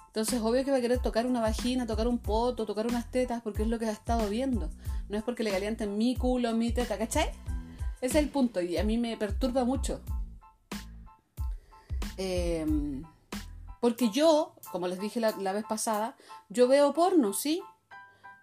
[0.08, 3.42] Entonces, obvio que va a querer tocar una vagina, tocar un poto, tocar unas tetas,
[3.42, 4.70] porque es lo que ha estado viendo.
[5.08, 7.30] No es porque le calienten mi culo, mi teta, ¿cachai?
[8.00, 10.00] Ese es el punto y a mí me perturba mucho.
[12.16, 13.02] Em,
[13.84, 16.16] porque yo, como les dije la, vez pasada,
[16.48, 17.62] yo veo porno, ¿sí?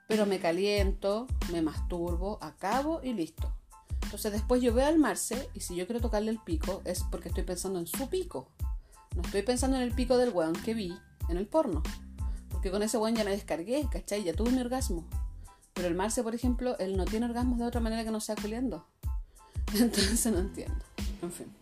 [0.07, 3.51] pero me caliento, me masturbo, acabo y listo.
[4.03, 7.29] Entonces después yo veo al Marce y si yo quiero tocarle el pico es porque
[7.29, 8.49] estoy pensando en su pico.
[9.15, 10.95] No estoy pensando en el pico del weón que vi
[11.27, 11.81] en el porno.
[12.51, 14.23] Porque con ese weón ya me descargué, ¿cachai?
[14.23, 15.07] Ya tuve mi orgasmo.
[15.73, 18.35] Pero el Marce, por ejemplo, él no tiene orgasmos de otra manera que no sea
[18.35, 18.85] culiendo.
[19.73, 20.85] Entonces no entiendo.
[21.23, 21.60] En fin.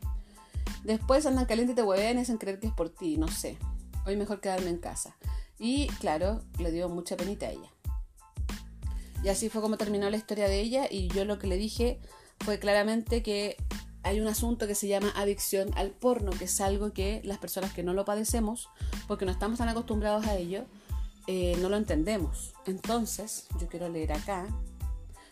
[0.84, 3.58] Después andan caliente y te huevean y hacen creer que es por ti, no sé.
[4.06, 5.16] Hoy mejor quedarme en casa.
[5.58, 7.70] Y claro, le dio mucha penita a ella.
[9.24, 12.00] Y así fue como terminó la historia de ella y yo lo que le dije
[12.40, 13.58] fue claramente que
[14.04, 17.74] hay un asunto que se llama adicción al porno, que es algo que las personas
[17.74, 18.70] que no lo padecemos,
[19.08, 20.66] porque no estamos tan acostumbrados a ello,
[21.28, 22.54] eh, no lo entendemos.
[22.66, 24.48] Entonces, yo quiero leer acá.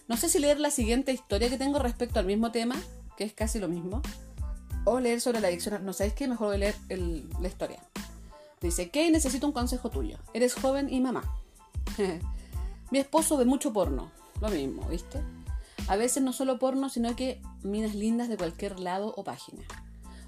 [0.10, 2.76] No sé si leer la siguiente historia que tengo respecto al mismo tema,
[3.16, 4.02] que es casi lo mismo,
[4.88, 5.86] o leer sobre la adicción.
[5.86, 6.76] No sabéis qué, mejor voy a leer
[7.42, 7.84] la historia.
[8.62, 10.18] Dice, Kay, necesito un consejo tuyo.
[10.34, 11.24] Eres joven y mamá.
[12.92, 14.12] Mi esposo ve mucho porno.
[14.42, 15.20] Lo mismo, ¿viste?
[15.90, 19.64] A veces no solo porno, sino que minas lindas de cualquier lado o página.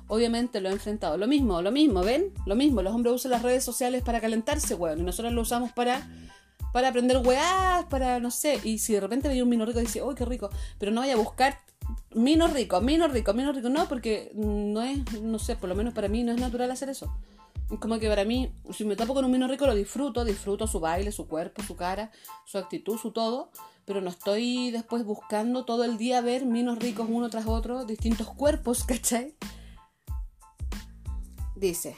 [0.08, 1.18] Obviamente lo he enfrentado.
[1.18, 2.34] Lo mismo, lo mismo, ¿ven?
[2.46, 2.82] Lo mismo.
[2.82, 5.00] Los hombres usan las redes sociales para calentarse, weón.
[5.00, 6.06] Y nosotros lo usamos para,
[6.72, 8.60] para aprender weás, para, no sé.
[8.64, 10.50] Y si de repente veía un mino rico, dice, ¡uy, qué rico!
[10.78, 11.60] Pero no vaya a buscar
[12.14, 13.70] mino rico, mino rico, mino rico.
[13.70, 16.90] No, porque no es, no sé, por lo menos para mí no es natural hacer
[16.90, 17.14] eso.
[17.72, 20.66] Es como que para mí, si me topo con un vino rico, lo disfruto, disfruto
[20.66, 22.12] su baile, su cuerpo, su cara,
[22.46, 23.52] su actitud, su todo,
[23.86, 28.28] pero no estoy después buscando todo el día ver vinos ricos uno tras otro, distintos
[28.28, 29.36] cuerpos, ¿cachai?
[31.56, 31.96] Dice,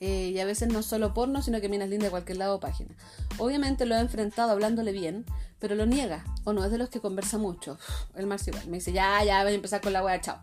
[0.00, 2.60] eh, y a veces no solo porno, sino que minas lindas de cualquier lado o
[2.60, 2.94] página.
[3.38, 5.24] Obviamente lo he enfrentado hablándole bien,
[5.58, 7.78] pero lo niega, o no es de los que conversa mucho.
[8.14, 10.38] El Marcio me dice, ya, ya, voy a empezar con la wea, chao.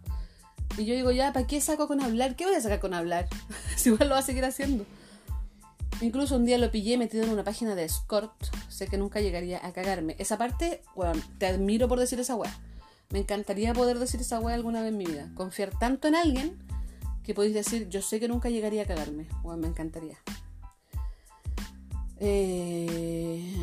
[0.78, 2.36] Y yo digo, ya, ¿para qué saco con hablar?
[2.36, 3.28] ¿Qué voy a sacar con hablar?
[3.76, 4.86] si igual lo va a seguir haciendo.
[6.02, 8.34] Incluso un día lo pillé metido en una página de escort.
[8.70, 10.16] Sé que nunca llegaría a cagarme.
[10.18, 12.54] Esa parte, bueno, te admiro por decir esa weá.
[13.12, 15.30] Me encantaría poder decir esa weá alguna vez en mi vida.
[15.36, 16.58] Confiar tanto en alguien
[17.24, 19.28] que podéis decir, yo sé que nunca llegaría a cagarme.
[19.42, 20.18] Bueno, me encantaría.
[22.20, 23.56] Eh...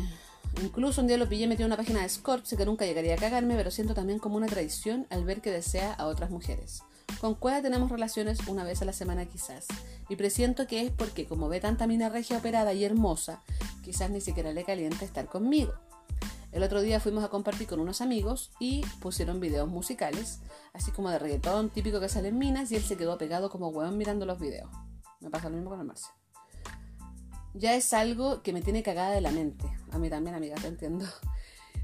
[0.61, 2.45] Incluso un día lo pillé metido en una página de escort.
[2.45, 5.49] Sé que nunca llegaría a cagarme, pero siento también como una traición al ver que
[5.49, 6.83] desea a otras mujeres.
[7.19, 9.67] Con Cueva tenemos relaciones una vez a la semana quizás,
[10.09, 13.43] y presiento que es porque como ve tanta mina regia operada y hermosa,
[13.83, 15.73] quizás ni siquiera le calienta estar conmigo.
[16.51, 20.39] El otro día fuimos a compartir con unos amigos y pusieron videos musicales,
[20.73, 23.97] así como de reggaetón típico que salen minas, y él se quedó pegado como hueón
[23.97, 24.69] mirando los videos.
[25.21, 26.11] Me pasa lo mismo con el Marcio.
[27.53, 29.65] Ya es algo que me tiene cagada de la mente.
[29.91, 31.05] A mí también, amiga, te entiendo.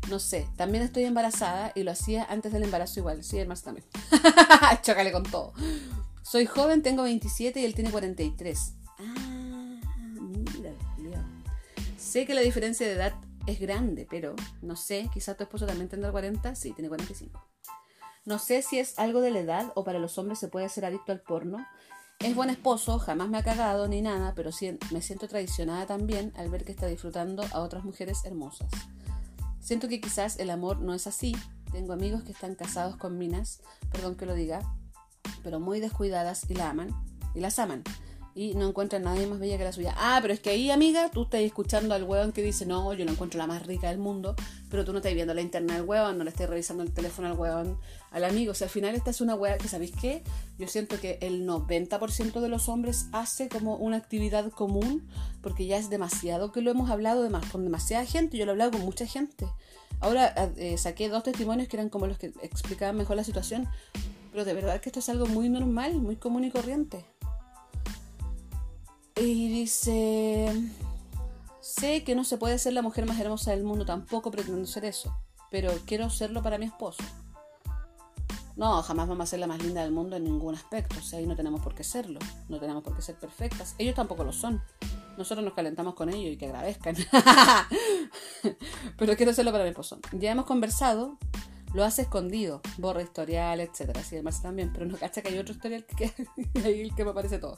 [0.10, 3.23] No sé, también estoy embarazada y lo hacía antes del embarazo igual.
[3.23, 3.86] Sí, el más también.
[4.84, 5.53] Chócale con todo.
[6.21, 8.73] Soy joven, tengo 27 y él tiene 43.
[8.99, 9.82] Ah,
[10.97, 11.25] mira,
[11.97, 13.15] Sé que la diferencia de edad
[13.48, 16.54] es grande, pero no sé, quizás tu esposo también tendrá 40.
[16.56, 17.44] Sí, tiene 45.
[18.26, 20.86] No sé si es algo de la edad o para los hombres se puede ser
[20.86, 21.66] adicto al porno.
[22.20, 26.34] Es buen esposo, jamás me ha cagado ni nada, pero sí me siento traicionada también
[26.36, 28.70] al ver que está disfrutando a otras mujeres hermosas.
[29.62, 31.36] Siento que quizás el amor no es así.
[31.72, 34.62] Tengo amigos que están casados con minas, perdón que lo diga,
[35.44, 36.90] pero muy descuidadas y la aman
[37.34, 37.84] y las aman
[38.38, 39.95] y no encuentra a nadie más bella que la suya.
[39.97, 43.04] Ah, pero es que ahí, amiga, tú estás escuchando al weón que dice, no, yo
[43.04, 44.36] no encuentro la más rica del mundo,
[44.69, 47.30] pero tú no estás viendo la interna del weón, no le estás revisando el teléfono
[47.30, 47.80] al weón,
[48.12, 48.52] al amigo.
[48.52, 50.21] O sea, al final esta es una weá que, ¿sabéis qué?
[50.60, 55.10] Yo siento que el 90% de los hombres hace como una actividad común,
[55.41, 58.52] porque ya es demasiado que lo hemos hablado de más, con demasiada gente, yo lo
[58.52, 59.47] he hablado con mucha gente.
[60.00, 63.67] Ahora eh, saqué dos testimonios que eran como los que explicaban mejor la situación,
[64.32, 67.04] pero de verdad que esto es algo muy normal, muy común y corriente.
[69.19, 70.53] Y dice,
[71.60, 74.86] sé que no se puede ser la mujer más hermosa del mundo, tampoco pretendo ser
[74.86, 75.17] eso,
[75.49, 77.03] pero quiero serlo para mi esposo.
[78.56, 81.17] No, jamás vamos a ser la más linda del mundo en ningún aspecto, o sea,
[81.17, 84.32] ahí no tenemos por qué serlo, no tenemos por qué ser perfectas, ellos tampoco lo
[84.32, 84.62] son.
[85.17, 86.95] Nosotros nos calentamos con ellos y que agradezcan.
[88.97, 89.97] pero quiero serlo para mi esposo.
[90.12, 91.17] Ya hemos conversado,
[91.73, 95.56] lo hace escondido, borra historial, etcétera, así demás también, pero no cacha que hay otro
[95.56, 96.13] historial que,
[96.63, 97.58] ahí que me aparece todo.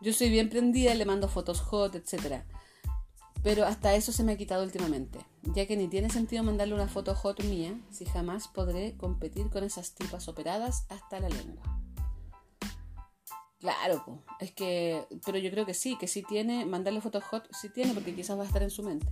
[0.00, 2.42] Yo soy bien prendida le mando fotos hot, etc.
[3.42, 6.88] Pero hasta eso se me ha quitado últimamente, ya que ni tiene sentido mandarle una
[6.88, 11.62] foto hot mía si jamás podré competir con esas tipas operadas hasta la lengua.
[13.60, 17.68] Claro, es que, pero yo creo que sí, que sí tiene, mandarle fotos hot, sí
[17.68, 19.08] tiene, porque quizás va a estar en su mente.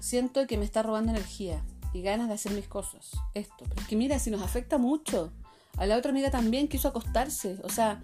[0.00, 3.10] Siento que me está robando energía y ganas de hacer mis cosas.
[3.32, 5.32] Esto, pero es que mira, si nos afecta mucho.
[5.76, 8.02] A la otra amiga también quiso acostarse, o sea,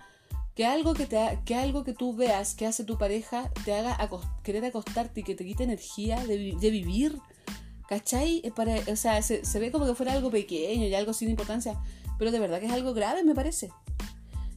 [0.56, 3.98] que algo que, te, que algo que tú veas que hace tu pareja te haga
[4.42, 7.20] querer acostarte y que te quite energía de, vivir.
[7.88, 8.42] ¿Cachai?
[8.56, 11.78] Para, o sea, se, ve como que fuera algo pequeño y algo sin importancia,
[12.18, 13.70] pero de verdad que es algo grave, me parece.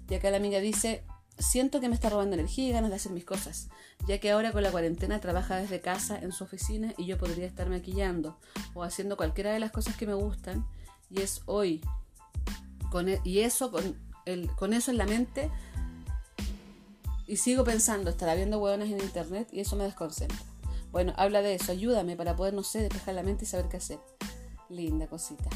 [0.09, 1.03] Y acá la amiga dice,
[1.37, 3.67] siento que me está robando energía y ganas de hacer mis cosas,
[4.07, 7.45] ya que ahora con la cuarentena trabaja desde casa en su oficina y yo podría
[7.45, 8.39] estar maquillando
[8.73, 10.65] o haciendo cualquiera de las cosas que me gustan
[11.11, 11.81] y es hoy.
[12.89, 15.51] Con, e, y eso, con, el, con eso en la mente,
[17.29, 20.39] y sigo pensando, estará viendo hueones en internet y eso me desconcentra.
[20.91, 23.77] Bueno, habla de eso, ayúdame para poder, no sé, despejar la mente y saber qué
[23.77, 23.99] hacer.
[24.67, 25.47] Linda cosita.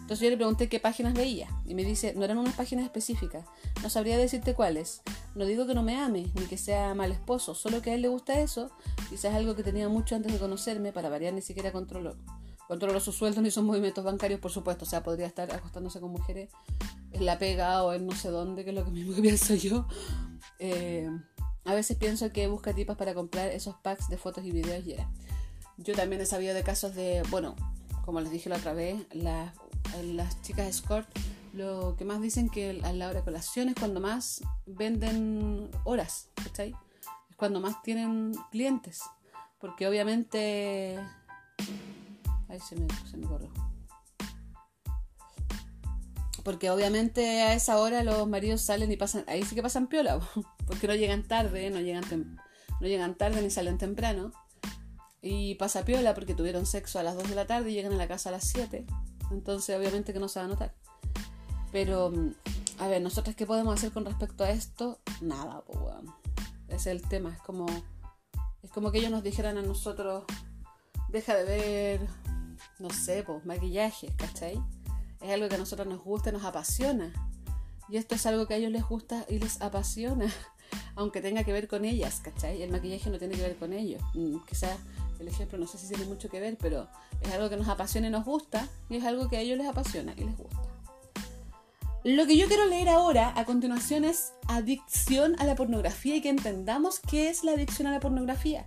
[0.00, 3.44] Entonces yo le pregunté qué páginas veía y me dice, no eran unas páginas específicas,
[3.82, 5.02] no sabría decirte cuáles.
[5.34, 8.00] No digo que no me ame ni que sea mal esposo, solo que a él
[8.00, 8.70] le gusta eso,
[9.10, 12.16] quizás algo que tenía mucho antes de conocerme, para variar ni siquiera controló.
[12.72, 16.10] Controló sus sueldos ni sus movimientos bancarios, por supuesto, o sea, podría estar acostándose con
[16.10, 16.48] mujeres
[17.10, 19.54] en la pega o en no sé dónde, que es lo que mismo que pienso
[19.54, 19.86] yo.
[20.58, 21.06] Eh,
[21.66, 24.96] a veces pienso que busca tipas para comprar esos packs de fotos y videos y
[25.76, 27.56] Yo también he sabido de casos de, bueno,
[28.06, 29.52] como les dije la otra vez, las,
[30.02, 31.06] las chicas escort
[31.52, 36.30] lo que más dicen que a la hora de colación es cuando más venden horas,
[36.42, 36.74] ¿cachai?
[37.28, 39.02] Es cuando más tienen clientes.
[39.60, 40.98] Porque obviamente...
[42.52, 43.16] Ahí se me, se
[46.44, 50.20] porque obviamente a esa hora los maridos salen y pasan, ahí sí que pasan piola,
[50.66, 52.38] porque no llegan tarde, no llegan,
[52.80, 54.32] no llegan tarde ni salen temprano.
[55.24, 57.96] Y pasa piola porque tuvieron sexo a las 2 de la tarde y llegan a
[57.96, 58.84] la casa a las 7.
[59.30, 60.74] Entonces obviamente que no se va a notar.
[61.70, 62.12] Pero,
[62.78, 64.98] a ver, nosotros qué podemos hacer con respecto a esto?
[65.20, 66.18] Nada, pues bueno.
[66.66, 67.66] Es el tema, es como,
[68.62, 70.24] es como que ellos nos dijeran a nosotros,
[71.08, 72.00] deja de ver,
[72.82, 74.60] no sé, pues maquillaje, ¿cachai?
[75.22, 77.12] es algo que a nosotros nos gusta nos apasiona.
[77.88, 80.26] Y esto es algo que a ellos les gusta y les apasiona,
[80.96, 82.62] aunque tenga que ver con ellas, ¿cachai?
[82.62, 84.02] El maquillaje no tiene que ver con ellos.
[84.14, 84.78] Mm, quizás
[85.20, 86.88] el ejemplo no sé si tiene mucho que ver, pero
[87.20, 89.66] es algo que nos apasiona y nos gusta, y es algo que a ellos les
[89.66, 90.60] apasiona y les gusta.
[92.04, 96.30] Lo que yo quiero leer ahora, a continuación, es adicción a la pornografía y que
[96.30, 98.66] entendamos qué es la adicción a la pornografía.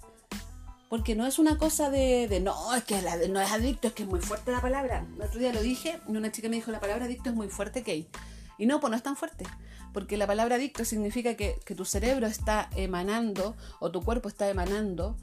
[0.89, 4.10] Porque no es una cosa de, no, es que no es adicto, es que es
[4.10, 5.06] muy fuerte la palabra.
[5.15, 7.50] El otro día lo dije y una chica me dijo, la palabra adicto es muy
[7.50, 8.08] fuerte, Kay.
[8.58, 9.45] Y no, pues no es tan fuerte.
[9.93, 15.17] Porque la palabra adicto significa que, tu cerebro está emanando o tu cuerpo está emanando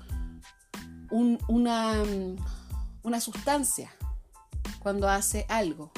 [1.11, 2.03] una,
[3.03, 3.93] una sustancia
[4.81, 5.93] cuando hace algo.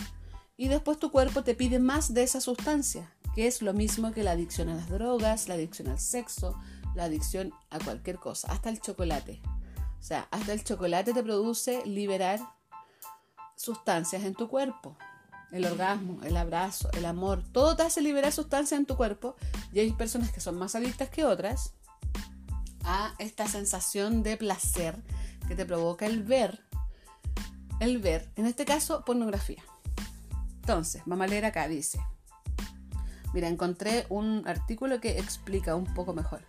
[0.56, 4.22] Y después tu cuerpo te pide más de esa sustancia, que es lo mismo que
[4.22, 6.56] la adicción a las drogas, la adicción al sexo,
[6.94, 9.40] la adicción a cualquier cosa, hasta el chocolate.
[10.00, 12.40] O sea, hasta el chocolate te produce liberar
[13.56, 14.96] sustancias en tu cuerpo.
[15.50, 19.36] El orgasmo, el abrazo, el amor, todo te hace liberar sustancias en tu cuerpo.
[19.72, 21.74] Y hay personas que son más adictas que otras
[22.84, 25.02] a esta sensación de placer
[25.48, 26.64] que te provoca el ver,
[27.80, 29.62] el ver, en este caso, pornografía.
[30.56, 32.00] Entonces, vamos a leer acá, dice.
[33.32, 36.42] Mira, encontré un artículo que explica un poco mejor.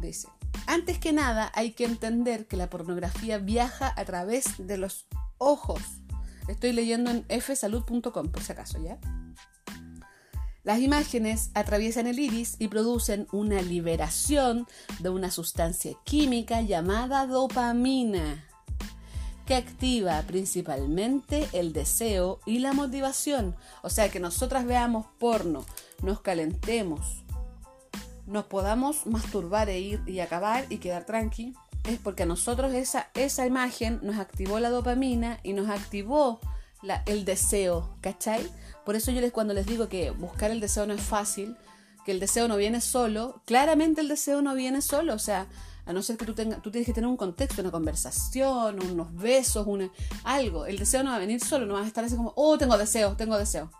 [0.00, 0.28] Dice,
[0.66, 5.06] antes que nada hay que entender que la pornografía viaja a través de los
[5.38, 5.82] ojos.
[6.48, 8.98] Estoy leyendo en fsalud.com por si acaso, ¿ya?
[10.64, 14.66] Las imágenes atraviesan el iris y producen una liberación
[14.98, 18.44] de una sustancia química llamada dopamina,
[19.46, 23.56] que activa principalmente el deseo y la motivación.
[23.82, 25.64] O sea, que nosotras veamos porno,
[26.02, 27.24] nos calentemos,
[28.28, 33.08] nos podamos masturbar e ir y acabar y quedar tranqui, es porque a nosotros esa,
[33.14, 36.40] esa imagen nos activó la dopamina y nos activó
[37.06, 38.46] el deseo, ¿cachai?
[38.84, 41.56] Por eso yo les, cuando les digo que buscar el deseo no es fácil,
[42.04, 45.46] que el deseo no viene solo, claramente el deseo no viene solo, o sea,
[45.86, 49.14] a no ser que tú, tengas, tú tienes que tener un contexto, una conversación, unos
[49.14, 49.90] besos, una,
[50.22, 50.66] algo.
[50.66, 52.76] El deseo no va a venir solo, no vas a estar así como, oh, tengo
[52.76, 53.70] deseo, tengo deseo.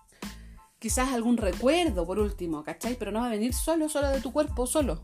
[0.79, 2.95] Quizás algún recuerdo, por último, ¿cachai?
[2.97, 5.03] Pero no va a venir solo, solo de tu cuerpo, solo.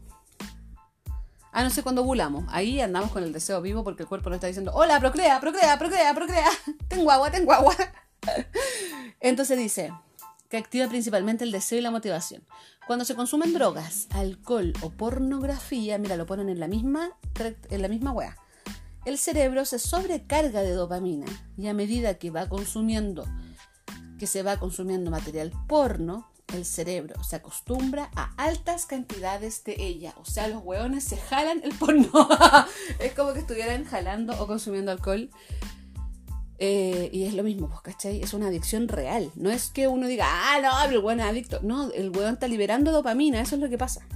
[1.50, 2.44] A no ser cuando ovulamos.
[2.48, 5.78] Ahí andamos con el deseo vivo porque el cuerpo nos está diciendo, hola, procrea, procrea,
[5.78, 6.48] procrea, procrea.
[6.88, 7.74] Tengo agua, tengo agua.
[9.20, 9.92] Entonces dice
[10.48, 12.44] que activa principalmente el deseo y la motivación.
[12.86, 17.10] Cuando se consumen drogas, alcohol o pornografía, mira, lo ponen en la misma,
[17.70, 18.36] en la misma wea.
[19.04, 23.26] El cerebro se sobrecarga de dopamina y a medida que va consumiendo,
[24.24, 30.14] que se va consumiendo material porno, el cerebro se acostumbra a altas cantidades de ella.
[30.16, 32.08] O sea, los hueones se jalan el porno.
[33.00, 35.28] es como que estuvieran jalando o consumiendo alcohol
[36.58, 38.22] eh, y es lo mismo, pues, ¿cachai?
[38.22, 39.30] Es una adicción real.
[39.34, 41.60] No es que uno diga, ah, no, el weón es adicto.
[41.62, 44.06] No, el weón está liberando dopamina, eso es lo que pasa.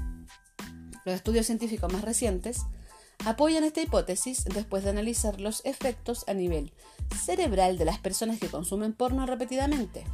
[1.04, 2.62] Los estudios científicos más recientes
[3.24, 6.72] apoyan esta hipótesis después de analizar los efectos a nivel
[7.16, 10.04] cerebral de las personas que consumen porno repetidamente,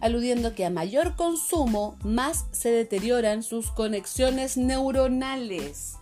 [0.00, 5.94] aludiendo que a mayor consumo, más se deterioran sus conexiones neuronales.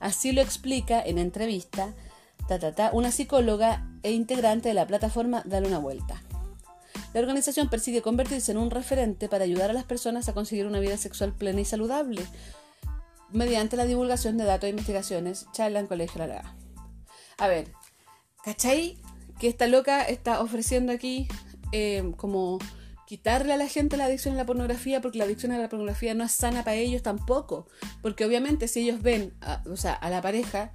[0.00, 1.94] Así lo explica en entrevista
[2.92, 6.22] una psicóloga e integrante de la plataforma Dale una vuelta.
[7.12, 10.80] La organización persigue convertirse en un referente para ayudar a las personas a conseguir una
[10.80, 12.22] vida sexual plena y saludable
[13.36, 16.56] mediante la divulgación de datos e investigaciones, charla en colegio, la,
[17.38, 17.72] A ver,
[18.44, 18.98] ¿cachai?
[19.38, 21.28] Que esta loca está ofreciendo aquí
[21.72, 22.58] eh, como
[23.06, 26.14] quitarle a la gente la adicción a la pornografía porque la adicción a la pornografía
[26.14, 27.66] no es sana para ellos tampoco.
[28.02, 29.34] Porque obviamente si ellos ven
[29.70, 30.72] o sea, a la pareja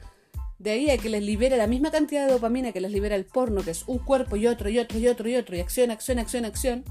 [0.60, 3.26] de ahí a que les libere la misma cantidad de dopamina que les libera el
[3.26, 5.90] porno, que es un cuerpo y otro y otro y otro y otro, y acción,
[5.90, 6.86] acción, acción, acción.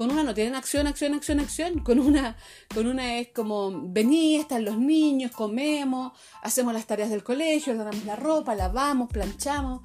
[0.00, 1.80] Con una no tienen acción, acción, acción, acción.
[1.80, 2.34] Con una,
[2.74, 8.06] con una es como, vení, están los niños, comemos, hacemos las tareas del colegio, lavamos
[8.06, 9.82] la ropa, lavamos, planchamos,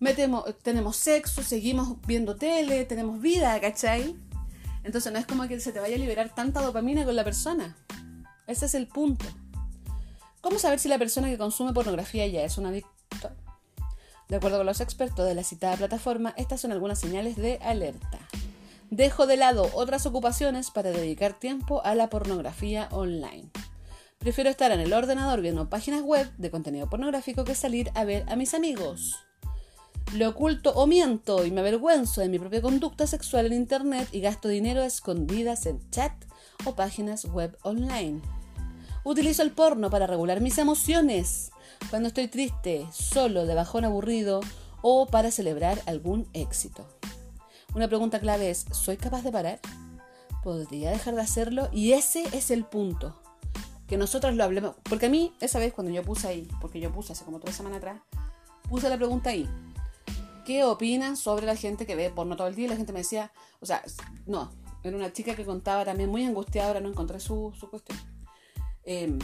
[0.00, 4.16] metemos, tenemos sexo, seguimos viendo tele, tenemos vida, ¿cachai?
[4.82, 7.76] Entonces no es como que se te vaya a liberar tanta dopamina con la persona.
[8.48, 9.24] Ese es el punto.
[10.40, 13.30] ¿Cómo saber si la persona que consume pornografía ya es un adicto?
[14.28, 18.18] De acuerdo con los expertos de la citada plataforma, estas son algunas señales de alerta.
[18.96, 23.50] Dejo de lado otras ocupaciones para dedicar tiempo a la pornografía online.
[24.20, 28.24] Prefiero estar en el ordenador viendo páginas web de contenido pornográfico que salir a ver
[28.28, 29.16] a mis amigos.
[30.12, 34.20] Lo oculto o miento y me avergüenzo de mi propia conducta sexual en Internet y
[34.20, 36.12] gasto dinero escondidas en chat
[36.64, 38.22] o páginas web online.
[39.02, 41.50] Utilizo el porno para regular mis emociones
[41.90, 44.40] cuando estoy triste, solo, de bajón aburrido
[44.82, 46.86] o para celebrar algún éxito.
[47.74, 49.60] Una pregunta clave es, ¿soy capaz de parar?
[50.42, 51.68] ¿Podría dejar de hacerlo?
[51.72, 53.20] Y ese es el punto.
[53.86, 54.76] Que nosotros lo hablemos.
[54.84, 57.56] Porque a mí, esa vez cuando yo puse ahí, porque yo puse hace como tres
[57.56, 58.00] semanas atrás,
[58.68, 59.48] puse la pregunta ahí.
[60.44, 62.66] ¿Qué opinan sobre la gente que ve porno todo el día?
[62.66, 63.82] Y la gente me decía, o sea,
[64.26, 67.98] no, era una chica que contaba también muy angustiada, ahora no encontré su, su cuestión
[68.84, 69.18] Em,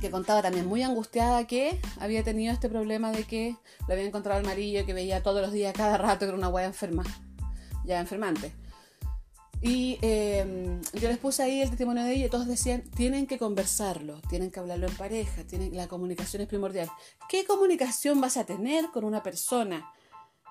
[0.00, 3.56] que contaba también muy angustiada que había tenido este problema de que
[3.88, 6.48] le había encontrado el marido que veía todos los días, cada rato, que era una
[6.48, 7.02] hueá enferma,
[7.86, 8.52] ya enfermante.
[9.62, 13.38] Y em, yo les puse ahí el testimonio de ella y todos decían, tienen que
[13.38, 16.90] conversarlo, tienen que hablarlo en pareja, tienen, la comunicación es primordial.
[17.28, 19.90] ¿Qué comunicación vas a tener con una persona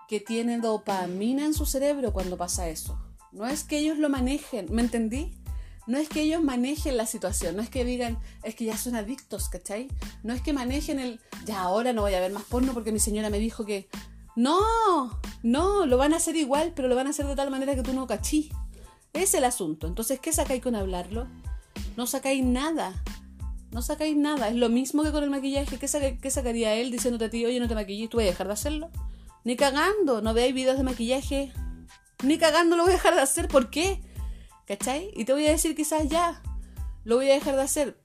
[0.08, 3.00] que tiene dopamina en su cerebro cuando pasa eso?
[3.32, 5.38] No es que ellos lo manejen, ¿me entendí?
[5.88, 8.96] no es que ellos manejen la situación, no es que digan, es que ya son
[8.96, 9.88] adictos, ¿cachai?
[10.24, 13.00] No es que manejen el, ya ahora no voy a ver más porno porque mi
[13.00, 13.88] señora me dijo que...
[14.36, 17.76] No, no, lo van a hacer igual, pero lo van a hacer de tal manera
[17.76, 18.52] que tú no cachí.
[19.14, 19.88] Es el asunto.
[19.88, 21.28] Entonces, ¿qué sacáis con hablarlo?
[21.96, 22.94] No sacáis nada.
[23.72, 24.50] No sacáis nada.
[24.50, 25.78] Es lo mismo que con el maquillaje.
[25.78, 28.54] ¿Qué, sacaría él diciéndote a ti, oye, no te maquilles, tú vas a dejar de
[28.54, 28.90] hacerlo?
[29.46, 30.22] Ni cagando.
[30.22, 31.54] No veáis videos de maquillaje
[32.24, 33.48] Ni cagando lo voy a dejar de hacer.
[33.48, 34.02] ¿Por qué?
[34.68, 35.12] ¿Cachai?
[35.16, 36.42] Y te voy a decir quizás ya,
[37.04, 38.05] lo voy a dejar de hacer.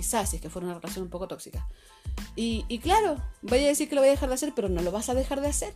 [0.00, 1.68] Quizás, si es que fuera una relación un poco tóxica.
[2.34, 4.90] Y, claro, voy a decir que lo voy a dejar de hacer, pero no lo
[4.90, 5.74] vas a dejar de hacer.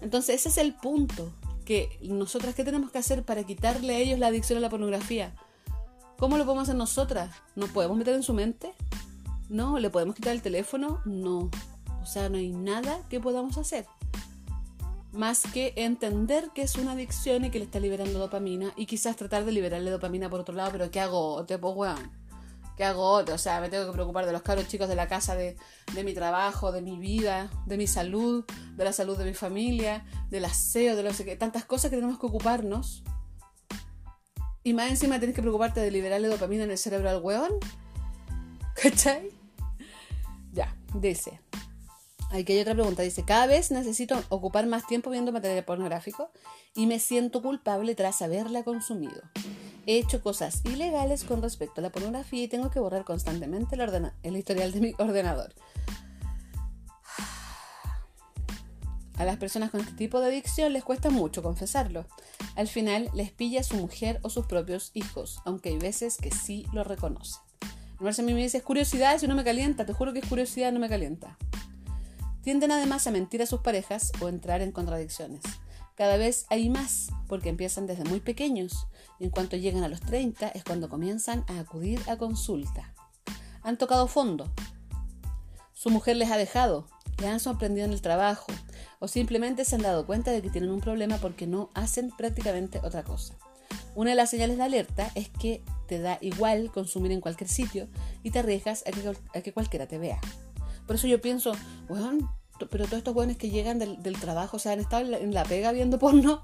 [0.00, 1.32] Entonces ese es el punto.
[1.64, 5.36] Que nosotras, ¿qué tenemos que hacer para quitarle a ellos la adicción a la pornografía?
[6.18, 7.30] ¿Cómo lo podemos hacer nosotras?
[7.54, 8.74] ¿No podemos meter en su mente?
[9.48, 11.00] No, ¿le podemos quitar el teléfono?
[11.04, 11.48] No.
[12.02, 13.86] O sea, no hay nada que podamos hacer.
[15.12, 19.14] Más que entender que es una adicción y que le está liberando dopamina y quizás
[19.14, 21.44] tratar de liberarle dopamina por otro lado, pero ¿qué hago?
[21.44, 22.19] Te pues weón.
[22.80, 23.16] ¿Qué hago?
[23.16, 25.54] O sea, me tengo que preocupar de los cabros chicos de la casa, de,
[25.92, 30.06] de mi trabajo, de mi vida, de mi salud, de la salud de mi familia,
[30.30, 33.04] del aseo, de lo que tantas cosas que tenemos que ocuparnos.
[34.64, 37.52] Y más encima tienes que preocuparte de liberarle dopamina en el cerebro al weón.
[38.82, 39.28] ¿Cachai?
[40.50, 41.38] Ya, dice.
[42.30, 43.02] Aquí hay otra pregunta.
[43.02, 46.30] Dice, cada vez necesito ocupar más tiempo viendo material pornográfico
[46.74, 49.20] y me siento culpable tras haberla consumido.
[49.86, 53.76] He hecho cosas ilegales con respecto a la pornografía y tengo que borrar constantemente
[54.22, 55.54] el, historial de mi ordenador.
[59.16, 62.06] A las personas con este tipo de adicción les cuesta mucho confesarlo.
[62.56, 66.66] Al final les pilla su mujer o sus propios hijos, aunque hay veces que sí
[66.72, 67.40] lo reconocen.
[68.00, 70.80] A mí me dice, curiosidad, si no me calienta, te juro que es curiosidad, no
[70.80, 71.36] me calienta.
[72.42, 75.42] Tienden además a mentir a sus parejas o entrar en contradicciones.
[76.00, 78.86] Cada vez hay más, porque empiezan desde muy pequeños,
[79.18, 82.94] y en cuanto llegan a los 30 es cuando comienzan a acudir a consulta.
[83.60, 84.50] Han tocado fondo.
[85.74, 86.86] Su mujer les ha dejado,
[87.18, 88.46] le han sorprendido en el trabajo,
[88.98, 92.80] o simplemente se han dado cuenta de que tienen un problema porque no hacen prácticamente
[92.82, 93.36] otra cosa.
[93.94, 97.88] Una de las señales de alerta es que te da igual consumir en cualquier sitio
[98.22, 98.84] y te arriesgas
[99.34, 100.18] a que, cualquiera te vea.
[100.86, 101.52] Por eso yo pienso,
[101.88, 105.44] bueno, pero todos estos jóvenes que llegan del, trabajo, o sea, han estado en la,
[105.44, 106.42] pega viendo porno,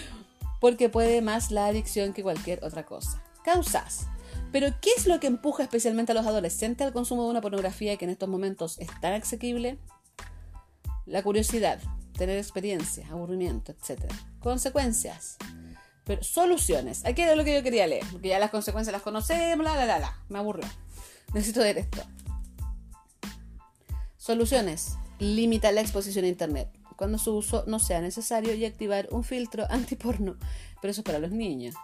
[0.60, 3.22] porque puede más la adicción que cualquier otra cosa.
[3.44, 4.06] Causas.
[4.52, 7.96] Pero, ¿qué es lo que empuja especialmente a los adolescentes al consumo de una pornografía
[7.96, 9.78] que en estos momentos es tan asequible?
[11.06, 11.80] La curiosidad,
[12.16, 14.12] tener experiencia, aburrimiento, etc.
[14.40, 15.36] Consecuencias.
[16.04, 17.04] Pero soluciones.
[17.04, 19.84] Aquí era lo que yo quería leer, porque ya las consecuencias las conocemos, bla, bla,
[19.84, 20.18] bla, bla.
[20.28, 20.66] Me aburrió.
[21.32, 22.02] Necesito ver esto.
[24.16, 24.96] Soluciones.
[25.20, 26.68] Limita la exposición a Internet
[27.00, 30.36] cuando su uso no sea necesario y activar un filtro antiporno.
[30.82, 31.74] Pero eso es para los niños.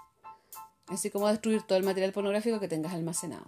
[0.89, 3.47] Así como destruir todo el material pornográfico que tengas almacenado.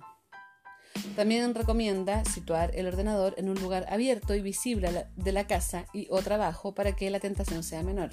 [1.14, 6.06] También recomienda situar el ordenador en un lugar abierto y visible de la casa y
[6.10, 8.12] o trabajo para que la tentación sea menor.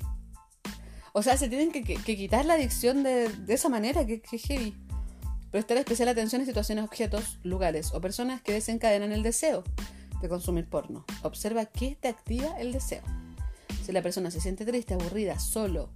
[1.14, 4.76] O sea, se tienen que, quitar la adicción de, esa manera, que, que heavy.
[5.50, 9.64] Prestar especial atención a situaciones, objetos, lugares o personas que desencadenan el deseo
[10.30, 11.06] consumir porno.
[11.24, 13.04] Observa qué te activa el deseo.
[13.84, 15.90] Si la persona se siente triste, aburrida, solo,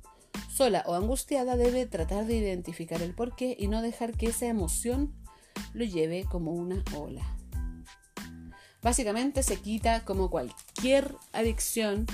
[0.50, 5.14] sola o angustiada, debe tratar de identificar el porqué y no dejar que esa emoción
[5.74, 7.24] lo lleve como una ola.
[8.82, 12.06] Básicamente se quita como cualquier adicción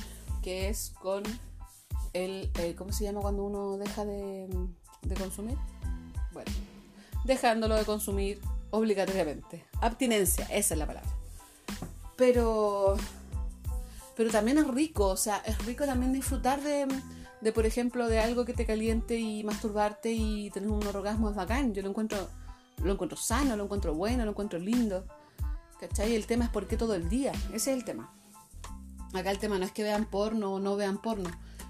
[0.42, 1.24] que es con
[2.14, 4.48] el, eh, ¿cómo se llama cuando uno deja de,
[5.02, 5.58] de consumir?
[6.32, 6.52] Bueno,
[7.24, 8.40] dejándolo de consumir
[8.72, 9.66] obligatoriamente.
[9.82, 11.15] Abstinencia, esa es la palabra.
[12.16, 12.96] Pero,
[14.16, 16.88] pero también es rico, o sea, es rico también disfrutar de,
[17.42, 21.36] de, por ejemplo, de algo que te caliente y masturbarte y tener un orgasmo es
[21.36, 21.74] bacán.
[21.74, 22.30] Yo lo encuentro,
[22.84, 25.06] lo encuentro sano, lo encuentro bueno, lo encuentro lindo.
[25.80, 26.16] ¿Cachai?
[26.16, 27.34] El tema es por qué todo el día.
[27.54, 28.14] Ese es el tema.
[29.14, 31.30] Acá el tema no es que vean porno o no vean porno.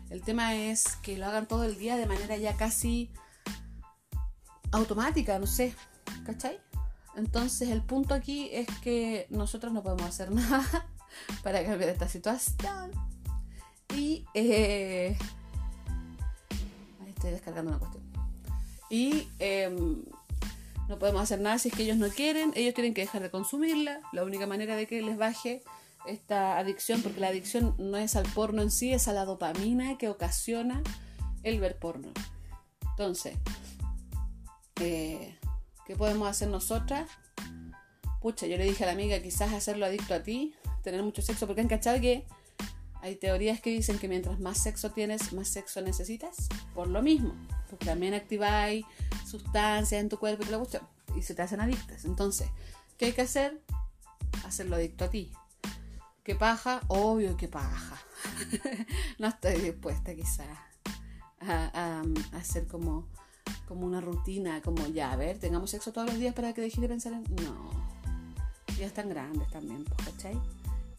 [0.09, 3.11] El tema es que lo hagan todo el día de manera ya casi
[4.71, 5.73] automática, no sé,
[6.25, 6.59] ¿cachai?
[7.15, 10.87] Entonces el punto aquí es que nosotros no podemos hacer nada
[11.43, 12.91] para cambiar esta situación.
[13.95, 15.17] Y eh,
[17.07, 18.03] estoy descargando una cuestión.
[18.89, 20.03] Y em,
[20.87, 23.31] no podemos hacer nada si es que ellos no quieren, ellos tienen que dejar de
[23.31, 24.01] consumirla.
[24.11, 25.63] La única manera de que les baje
[26.07, 29.97] esta adicción, porque la adicción no es al porno en sí, es a la dopamina
[29.97, 30.83] que ocasiona
[31.43, 32.09] el ver porno.
[32.91, 33.37] Entonces,
[34.81, 35.35] eh,
[35.85, 37.09] ¿qué podemos hacer nosotras?
[38.21, 41.45] Pucha, yo le dije a la amiga, quizás hacerlo adicto a ti, tener mucho sexo,
[41.45, 42.25] porque han cachado que
[43.01, 46.49] hay teorías que dicen que mientras más sexo tienes, más sexo necesitas.
[46.73, 47.35] Por lo mismo,
[47.69, 48.85] porque también activáis
[49.27, 52.05] sustancias en tu cuerpo y la cuestión, y se te hacen adictas.
[52.05, 52.49] Entonces,
[52.97, 53.61] ¿qué hay que hacer?
[54.43, 55.31] Hacerlo adicto a ti.
[56.23, 56.81] ¿Qué paja?
[56.87, 58.01] Obvio que paja.
[59.19, 60.47] no estoy dispuesta quizás
[61.41, 63.07] a, hacer como,
[63.67, 66.81] como una rutina, como ya, a ver, tengamos sexo todos los días para que dejes
[66.81, 67.23] de pensar en...
[67.43, 67.69] No,
[68.77, 70.39] ya están grandes también, pues, ¿cachai?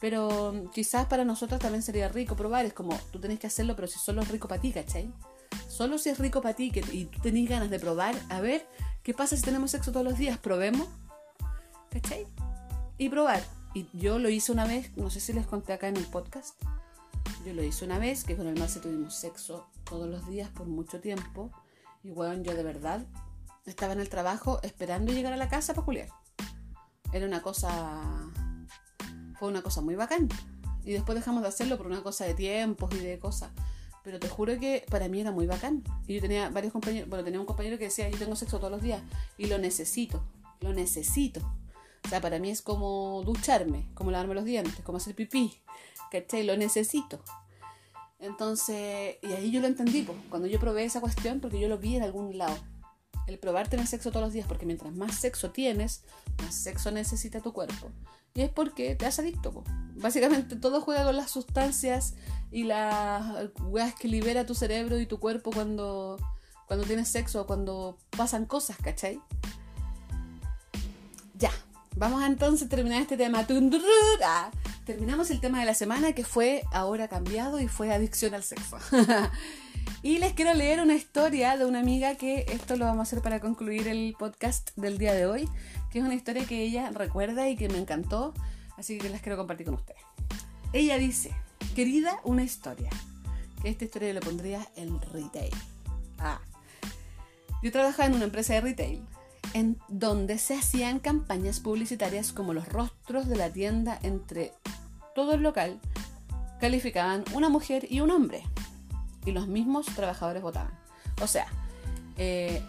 [0.00, 3.88] Pero quizás para nosotros también sería rico probar, es como, tú tenés que hacerlo, pero
[3.88, 5.12] si solo es rico para ti, ¿cachai?
[5.68, 8.66] Solo si es rico para ti que, y tú tenés ganas de probar, a ver,
[9.02, 10.38] ¿qué pasa si tenemos sexo todos los días?
[10.38, 10.88] Probemos.
[11.90, 12.26] ¿Cachai?
[12.98, 13.42] Y probar.
[13.74, 16.54] Y yo lo hice una vez, no sé si les conté acá en el podcast.
[17.44, 20.66] Yo lo hice una vez, que con el Marce tuvimos sexo todos los días por
[20.66, 21.50] mucho tiempo.
[22.02, 23.04] Y bueno, yo de verdad
[23.64, 26.08] estaba en el trabajo esperando llegar a la casa para culiar.
[27.12, 28.30] Era una cosa.
[29.38, 30.28] Fue una cosa muy bacán.
[30.84, 33.50] Y después dejamos de hacerlo por una cosa de tiempos y de cosas.
[34.04, 35.82] Pero te juro que para mí era muy bacán.
[36.06, 37.08] Y yo tenía varios compañeros.
[37.08, 39.02] Bueno, tenía un compañero que decía: Yo tengo sexo todos los días.
[39.36, 40.24] Y lo necesito.
[40.60, 41.40] Lo necesito.
[42.04, 45.60] O sea, para mí es como ducharme, como lavarme los dientes, como hacer pipí.
[46.12, 46.44] ¿Cachai?
[46.44, 47.20] Lo necesito.
[48.18, 51.78] Entonces, y ahí yo lo entendí, pues, cuando yo probé esa cuestión, porque yo lo
[51.78, 52.56] vi en algún lado.
[53.26, 56.04] El probar tener sexo todos los días, porque mientras más sexo tienes,
[56.42, 57.90] más sexo necesita tu cuerpo.
[58.34, 59.50] Y es porque te has adicto.
[59.50, 59.64] Po.
[59.94, 62.14] Básicamente todo juega con las sustancias
[62.50, 66.18] y las weas que libera tu cerebro y tu cuerpo cuando,
[66.66, 69.20] cuando tienes sexo o cuando pasan cosas, ¿cachai?
[71.38, 71.50] Ya,
[71.96, 73.46] vamos a entonces terminar este tema.
[74.86, 78.78] Terminamos el tema de la semana que fue ahora cambiado y fue adicción al sexo.
[80.02, 83.20] y les quiero leer una historia de una amiga que esto lo vamos a hacer
[83.20, 85.48] para concluir el podcast del día de hoy,
[85.90, 88.32] que es una historia que ella recuerda y que me encantó,
[88.78, 90.00] así que las quiero compartir con ustedes.
[90.72, 91.32] Ella dice,
[91.74, 92.90] querida, una historia,
[93.62, 95.52] que esta historia le pondría en retail.
[96.20, 96.40] Ah,
[97.60, 99.02] yo trabajaba en una empresa de retail
[99.56, 104.52] en donde se hacían campañas publicitarias como los rostros de la tienda entre
[105.14, 105.80] todo el local
[106.60, 108.42] calificaban una mujer y un hombre
[109.24, 110.78] y los mismos trabajadores votaban.
[111.22, 111.46] O sea,
[112.18, 112.62] eh,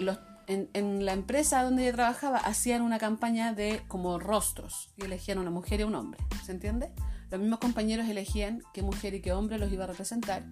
[0.47, 5.51] en, la empresa donde yo trabajaba hacían una campaña de como rostros y elegían una
[5.51, 6.93] mujer y un hombre, ¿se entiende?
[7.29, 10.45] Los mismos compañeros elegían qué mujer y qué hombre los iba a representar,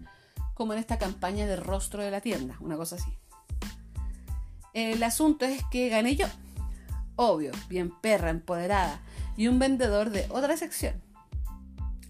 [0.53, 3.17] como en esta campaña de rostro de la tienda, una cosa así.
[4.75, 6.27] El asunto es que gané yo.
[7.15, 8.99] Obvio, bien perra, empoderada.
[9.37, 11.01] Y un vendedor de otra sección.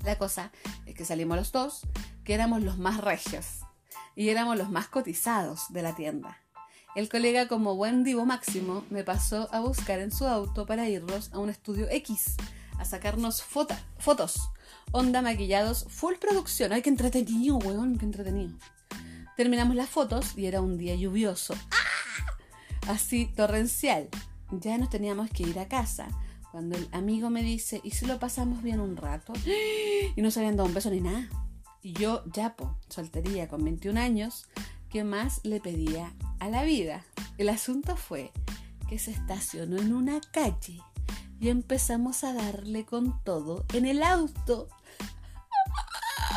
[0.03, 0.51] La cosa
[0.88, 1.82] es que salimos los dos,
[2.24, 3.59] que éramos los más regios.
[4.16, 6.39] Y éramos los más cotizados de la tienda.
[6.95, 11.32] El colega, como buen divo máximo, me pasó a buscar en su auto para irnos
[11.34, 12.36] a un estudio X,
[12.80, 14.49] a sacarnos fotos.
[14.91, 16.74] Onda maquillados, full producción.
[16.74, 18.57] Ay, qué entretenido, weón, qué entretenido.
[19.38, 21.53] Terminamos las fotos y era un día lluvioso.
[21.70, 21.86] ¡Ah!
[22.88, 24.09] Así torrencial.
[24.51, 26.07] Ya nos teníamos que ir a casa.
[26.51, 29.33] Cuando el amigo me dice, ¿y si lo pasamos bien un rato?
[30.15, 31.27] Y no se habían dado un beso ni nada.
[31.81, 34.47] Y yo, ya, po, soltería con 21 años,
[34.89, 37.03] ¿qué más le pedía a la vida?
[37.38, 38.31] El asunto fue
[38.88, 40.81] que se estacionó en una calle
[41.39, 44.69] y empezamos a darle con todo en el auto.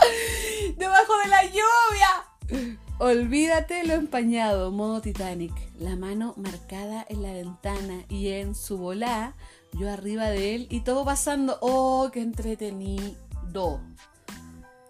[0.76, 2.78] ¡Debajo de la lluvia!
[3.01, 5.53] Olvídate lo empañado, modo Titanic.
[5.78, 9.36] La mano marcada en la ventana y en su volá,
[9.72, 11.59] yo arriba de él y todo pasando.
[11.61, 13.80] ¡Oh, qué entretenido!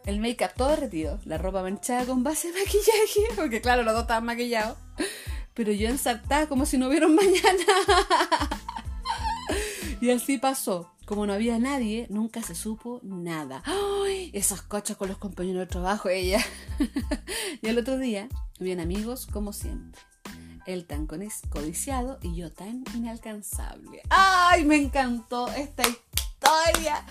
[0.06, 4.04] El make-up todo derretido, la ropa manchada con base de maquillaje, porque claro, los dos
[4.04, 4.78] estaban maquillados.
[5.52, 7.64] Pero yo ensartada como si no hubiera mañana.
[10.00, 10.90] y así pasó.
[11.08, 13.62] Como no había nadie, nunca se supo nada.
[13.64, 14.30] ¡Ay!
[14.34, 16.38] Esos coches con los compañeros de trabajo, ella.
[17.62, 18.28] y el otro día,
[18.60, 20.02] bien amigos, como siempre.
[20.66, 24.02] Él tan codiciado y yo tan inalcanzable.
[24.10, 24.66] ¡Ay!
[24.66, 27.02] Me encantó esta historia.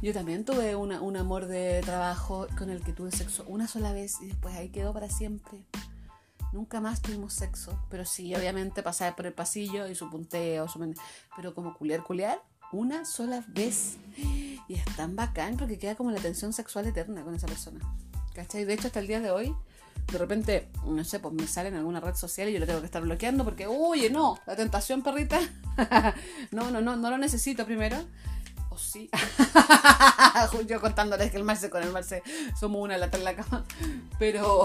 [0.00, 4.16] Yo también tuve un amor de trabajo con el que tuve sexo una sola vez
[4.22, 5.62] y después ahí quedó para siempre.
[6.54, 10.94] Nunca más tuvimos sexo, pero sí, obviamente pasaba por el pasillo y su punteo, su...
[11.36, 12.42] pero como culiar, culiar,
[12.72, 13.96] una sola vez.
[14.68, 17.80] Y es tan bacán porque queda como la tensión sexual eterna con esa persona.
[18.34, 18.64] ¿Cachai?
[18.64, 19.54] De hecho, hasta el día de hoy,
[20.10, 22.80] de repente, no sé, pues me sale en alguna red social y yo lo tengo
[22.80, 25.40] que estar bloqueando porque, oye, no, la tentación, perrita.
[26.50, 27.98] no, no, no, no lo necesito primero.
[28.70, 29.10] O sí.
[30.66, 32.22] yo contándoles que el Marce con el Marce
[32.58, 33.64] somos una lata en la cama.
[34.18, 34.64] Pero,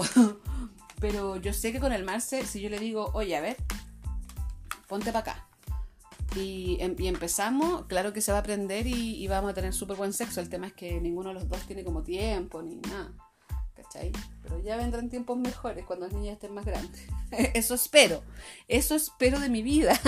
[1.00, 3.56] pero yo sé que con el Marce, si yo le digo, oye, a ver,
[4.86, 5.47] ponte para acá
[6.38, 10.12] Em, y, empezamos, claro que se va a aprender y, vamos a tener súper buen
[10.12, 10.40] sexo.
[10.40, 13.12] El tema es que ninguno de los dos tiene como tiempo ni nada.
[13.74, 14.12] ¿Cachai?
[14.42, 17.06] Pero ya vendrán tiempos mejores cuando las niñas estén más grandes.
[17.54, 18.22] Eso espero.
[18.66, 19.98] Eso espero de mi vida.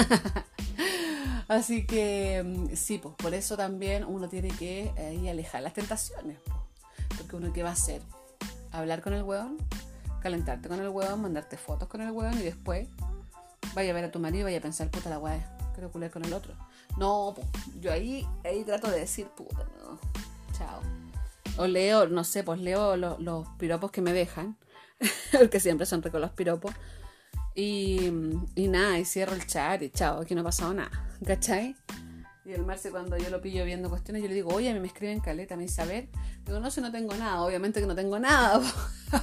[1.48, 6.38] Así que em, sí, pues por eso también uno tiene que eh, alejar las tentaciones.
[7.18, 8.02] Porque uno qué va a hacer?
[8.70, 9.56] Hablar con el hueón,
[10.22, 12.86] calentarte con el hueón, mandarte fotos con el hueón y después
[13.74, 16.10] vaya a ver a tu marido y vaya a pensar, puta la hueá quiero culiar
[16.10, 16.54] con el otro.
[16.98, 17.34] No,
[17.80, 19.98] yo ahí, ahí trato de decir, puta, no.
[20.56, 20.82] Chao.
[21.56, 24.58] o leo, no sé, pues leo los piropos que me dejan,
[25.32, 26.74] porque siempre son ricos los piropos.
[27.54, 28.12] Y,
[28.54, 30.90] y nada, y cierro el chat y chao, aquí no ha pasado nada,
[31.26, 31.74] ¿cachai?
[32.44, 34.80] Y el Marce cuando yo lo pillo viendo cuestiones, yo le digo, oye, a mí
[34.80, 36.08] me escriben caleta, me dice, a ver,
[36.44, 38.60] digo, no sé, no tengo nada, obviamente que no tengo nada,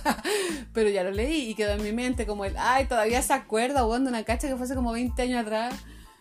[0.74, 3.84] pero ya lo leí y quedó en mi mente como el, ay, todavía se acuerda,
[3.84, 5.74] jugando una cacha que fue hace como 20 años atrás.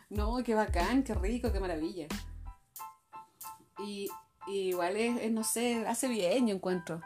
[0.09, 2.07] No, qué bacán, qué rico, qué maravilla.
[3.85, 4.09] Y,
[4.47, 7.01] igual es, no sé, hace bien, yo encuentro.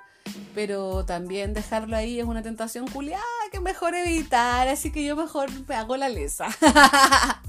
[0.54, 5.48] Pero también dejarlo ahí es una tentación culiada que mejor evitar, así que yo mejor
[5.66, 6.48] me hago la lesa.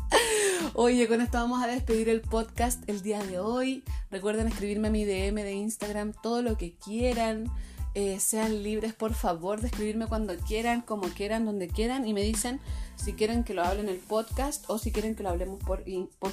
[0.74, 3.84] Oye, con esto vamos a despedir el podcast el día de hoy.
[4.10, 7.52] Recuerden escribirme a mi DM de Instagram todo lo que quieran.
[7.94, 12.22] Eh, sean libres, por favor, de escribirme cuando quieran, como quieran, donde quieran y me
[12.22, 12.62] dicen
[13.02, 15.84] si quieren que lo hable en el podcast o si quieren que lo hablemos por,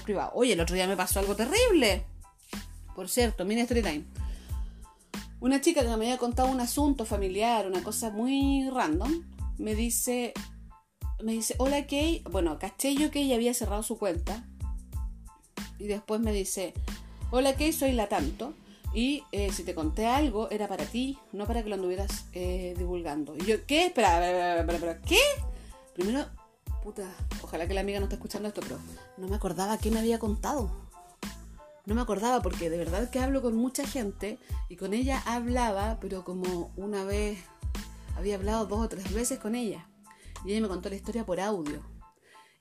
[0.03, 0.33] privado.
[0.35, 2.05] Oye, el otro día me pasó algo terrible.
[2.95, 4.05] Por cierto, mini story time.
[5.41, 9.23] Una chica que me había contado un asunto familiar, una cosa muy random,
[9.57, 10.35] me dice,
[11.23, 14.45] me dice, hola Kay, bueno, caché yo que ella había cerrado su cuenta
[15.79, 16.75] y después me dice,
[17.31, 18.53] hola Kay, soy la tanto
[18.93, 22.75] y eh, si te conté algo era para ti, no para que lo anduvieras eh,
[22.77, 23.37] divulgando.
[23.37, 23.87] Y yo, ¿qué?
[23.87, 25.21] Espera, espera, espera, ¿qué?
[25.95, 26.27] Primero,
[26.83, 27.05] puta,
[27.43, 28.79] ojalá que la amiga no esté escuchando esto, pero
[29.17, 30.89] no me acordaba qué me había contado
[31.89, 35.97] no me acordaba porque de verdad que hablo con mucha gente y con ella hablaba,
[36.03, 37.39] pero como una vez,
[38.15, 39.89] había hablado dos o tres veces con ella.
[40.45, 41.81] Y ella me contó la historia por audio.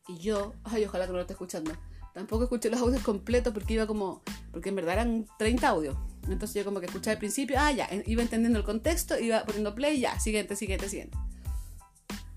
[0.07, 1.73] Y yo, ay, ojalá que no lo esté escuchando.
[2.13, 5.97] Tampoco escuché los audios completos porque iba como, porque en verdad eran 30 audios.
[6.29, 9.75] Entonces yo como que escuchaba al principio, ah, ya, iba entendiendo el contexto, iba poniendo
[9.75, 11.17] play, ya, siguiente, siguiente, siguiente.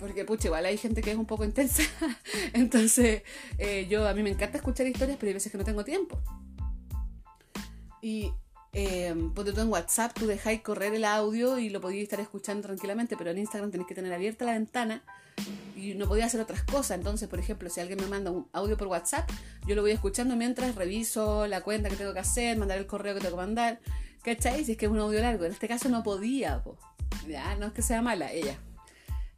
[0.01, 1.83] Porque, pucha, igual hay gente que es un poco intensa.
[2.55, 3.23] Entonces,
[3.59, 6.19] eh, yo, a mí me encanta escuchar historias, pero hay veces que no tengo tiempo.
[8.01, 8.33] Y
[8.73, 12.63] eh, ponte tú en WhatsApp, tú dejáis correr el audio y lo podías estar escuchando
[12.63, 15.03] tranquilamente, pero en Instagram tenéis que tener abierta la ventana
[15.77, 16.99] y no podía hacer otras cosas.
[16.99, 19.29] Entonces, por ejemplo, si alguien me manda un audio por WhatsApp,
[19.67, 23.15] yo lo voy escuchando mientras reviso la cuenta que tengo que hacer, mandar el correo
[23.15, 23.81] que tengo que mandar.
[24.23, 24.65] ¿Cachai?
[24.65, 25.45] Si es que es un audio largo.
[25.47, 26.63] En este caso no podía,
[27.27, 28.59] Ya, no es que sea mala, ella.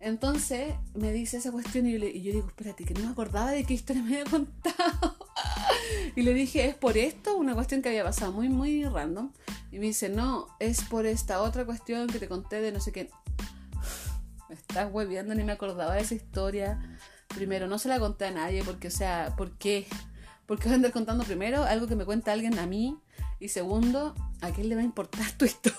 [0.03, 3.63] Entonces me dice esa cuestión y yo, yo digo, espérate, que no me acordaba de
[3.63, 5.17] qué historia me había contado.
[6.17, 7.37] y le dije, ¿es por esto?
[7.37, 9.31] Una cuestión que había pasado muy, muy random.
[9.71, 12.91] Y me dice, no, es por esta otra cuestión que te conté de no sé
[12.91, 13.11] qué.
[14.49, 16.99] Me estás hueviando, ni me acordaba de esa historia.
[17.29, 19.87] Primero, no se la conté a nadie porque, o sea, ¿por qué?
[20.47, 22.99] ¿Por qué voy a andar contando primero algo que me cuenta alguien a mí?
[23.39, 25.79] Y segundo, ¿a quién le va a importar tu historia?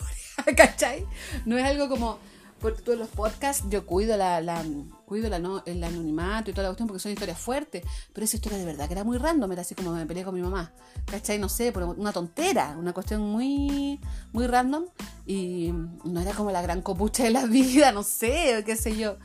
[0.55, 1.05] ¿Cachai?
[1.45, 2.19] No es algo como
[2.63, 4.63] porque todos los podcasts yo cuido la, la
[5.05, 7.83] cuido la no, el anonimato y toda la cuestión porque son historias fuertes,
[8.13, 10.33] pero esa historia de verdad que era muy random, era así como me peleé con
[10.33, 10.71] mi mamá,
[11.05, 11.37] ¿cachai?
[11.39, 13.99] No sé, por una tontera, una cuestión muy,
[14.31, 14.85] muy random
[15.25, 15.73] y
[16.05, 19.17] no era como la gran copucha de la vida, no sé, qué sé yo,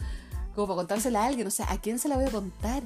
[0.57, 2.83] como para contársela a alguien, o sea, ¿a quién se la voy a contar?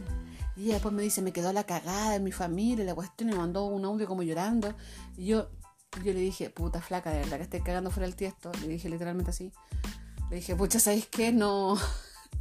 [0.55, 3.33] Y ella después me dice, me quedó la cagada en mi familia, la cuestión, y
[3.33, 4.75] me mandó un audio como llorando.
[5.17, 5.49] Y yo,
[6.05, 8.53] yo le dije, puta flaca, de verdad que estoy cagando fuera el tiesto.
[8.61, 9.51] Le dije literalmente así.
[10.33, 11.31] Le dije, pucha, ¿sabéis qué?
[11.31, 11.77] No.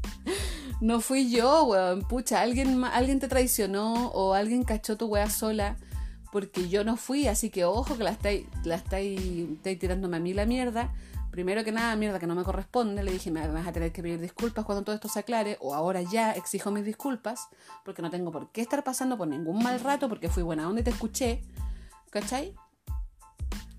[0.80, 2.04] no fui yo, weón.
[2.04, 5.76] Pucha, alguien, alguien te traicionó o alguien cachó tu weá sola
[6.32, 10.46] porque yo no fui, así que ojo que la estáis, la tirándome a mí la
[10.46, 10.94] mierda.
[11.32, 13.04] Primero que nada, mierda que no me corresponde.
[13.04, 15.76] Le dije, me vas a tener que pedir disculpas cuando todo esto se aclare, o
[15.76, 17.50] ahora ya exijo mis disculpas,
[17.84, 20.80] porque no tengo por qué estar pasando por ningún mal rato, porque fui buena onda
[20.80, 21.42] y te escuché.
[22.10, 22.56] ¿Cachai?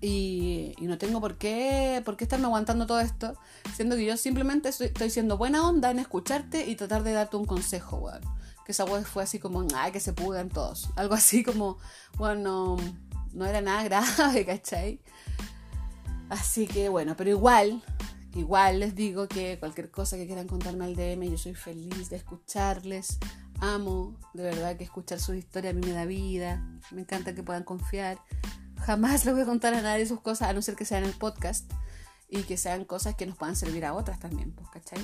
[0.05, 3.37] Y, no tengo por qué, por qué estarme aguantando todo esto,
[3.73, 7.45] siendo que yo simplemente estoy, siendo buena onda en escucharte y tratar de darte un
[7.45, 8.19] consejo, weón.
[8.65, 10.89] Que esa weón fue así como, ay, que se pudan todos.
[10.97, 11.77] Algo así como,
[12.17, 12.75] bueno,
[13.31, 14.99] no, era nada grave, ¿cachai?
[16.29, 17.81] Así que bueno, pero igual,
[18.35, 22.17] igual les digo que cualquier cosa que quieran contarme al DM, yo soy feliz de
[22.17, 23.19] escucharles.
[23.61, 26.61] Amo, de verdad, que escuchar sus historias a mí me da vida.
[26.91, 28.17] Me encanta que puedan confiar.
[28.85, 31.13] Jamás le voy a contar a nadie sus cosas, a no ser que sean el
[31.13, 31.71] podcast
[32.27, 34.99] y que sean cosas que nos puedan servir a otras también, pues, ¿cachai?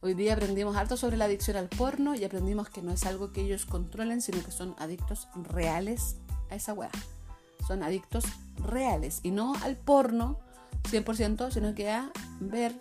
[0.00, 3.32] Hoy día aprendimos harto sobre la adicción al porno y aprendimos que no es algo
[3.32, 6.16] que ellos controlen, sino que son adictos reales
[6.50, 6.90] a esa weá.
[7.68, 8.24] Son adictos
[8.56, 10.40] reales y no al porno
[10.90, 12.74] 100%, sino que a ver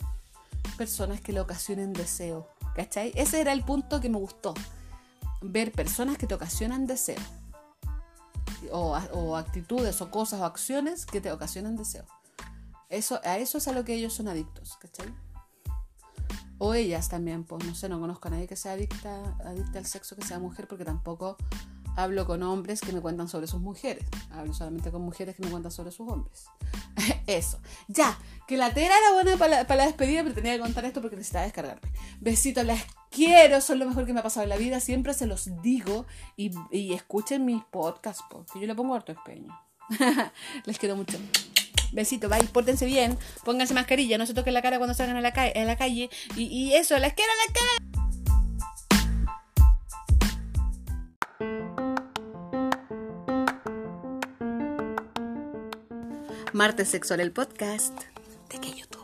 [0.77, 2.47] personas que le ocasionen deseo.
[2.75, 3.11] ¿Cachai?
[3.15, 4.55] Ese era el punto que me gustó.
[5.41, 7.19] Ver personas que te ocasionan deseo
[8.71, 12.05] o, actitudes o cosas o acciones que te ocasionan deseo.
[12.89, 15.13] Eso, a eso es a lo que ellos son adictos, ¿cachai?
[16.57, 19.85] O ellas también, pues no sé, no conozco a nadie que sea adicta, adicta al
[19.85, 21.37] sexo que sea mujer porque tampoco
[21.97, 24.05] hablo con hombres que me cuentan sobre sus mujeres.
[24.31, 26.45] Hablo solamente con mujeres que me cuentan sobre sus hombres.
[27.27, 27.59] Eso.
[27.87, 31.15] Ya, que la tela era buena para la, despedida, pero tenía que contar esto porque
[31.15, 31.91] necesitaba descargarme.
[32.21, 32.81] Besitos, las
[33.11, 34.79] quiero, son lo mejor que me ha pasado en la vida.
[34.79, 36.05] Siempre se los digo
[36.35, 36.51] y,
[36.93, 39.59] escuchen mis podcasts, porque yo le pongo harto empeño.
[40.65, 41.17] les quiero mucho.
[41.91, 45.31] Besito, bye, pórtense bien, pónganse mascarilla, no se toquen la cara cuando salgan a la,
[45.31, 46.09] la calle.
[46.35, 47.71] Y, eso, las quiero la cara.
[56.53, 57.93] Martes Sexual, el podcast
[58.49, 58.96] de que YouTube.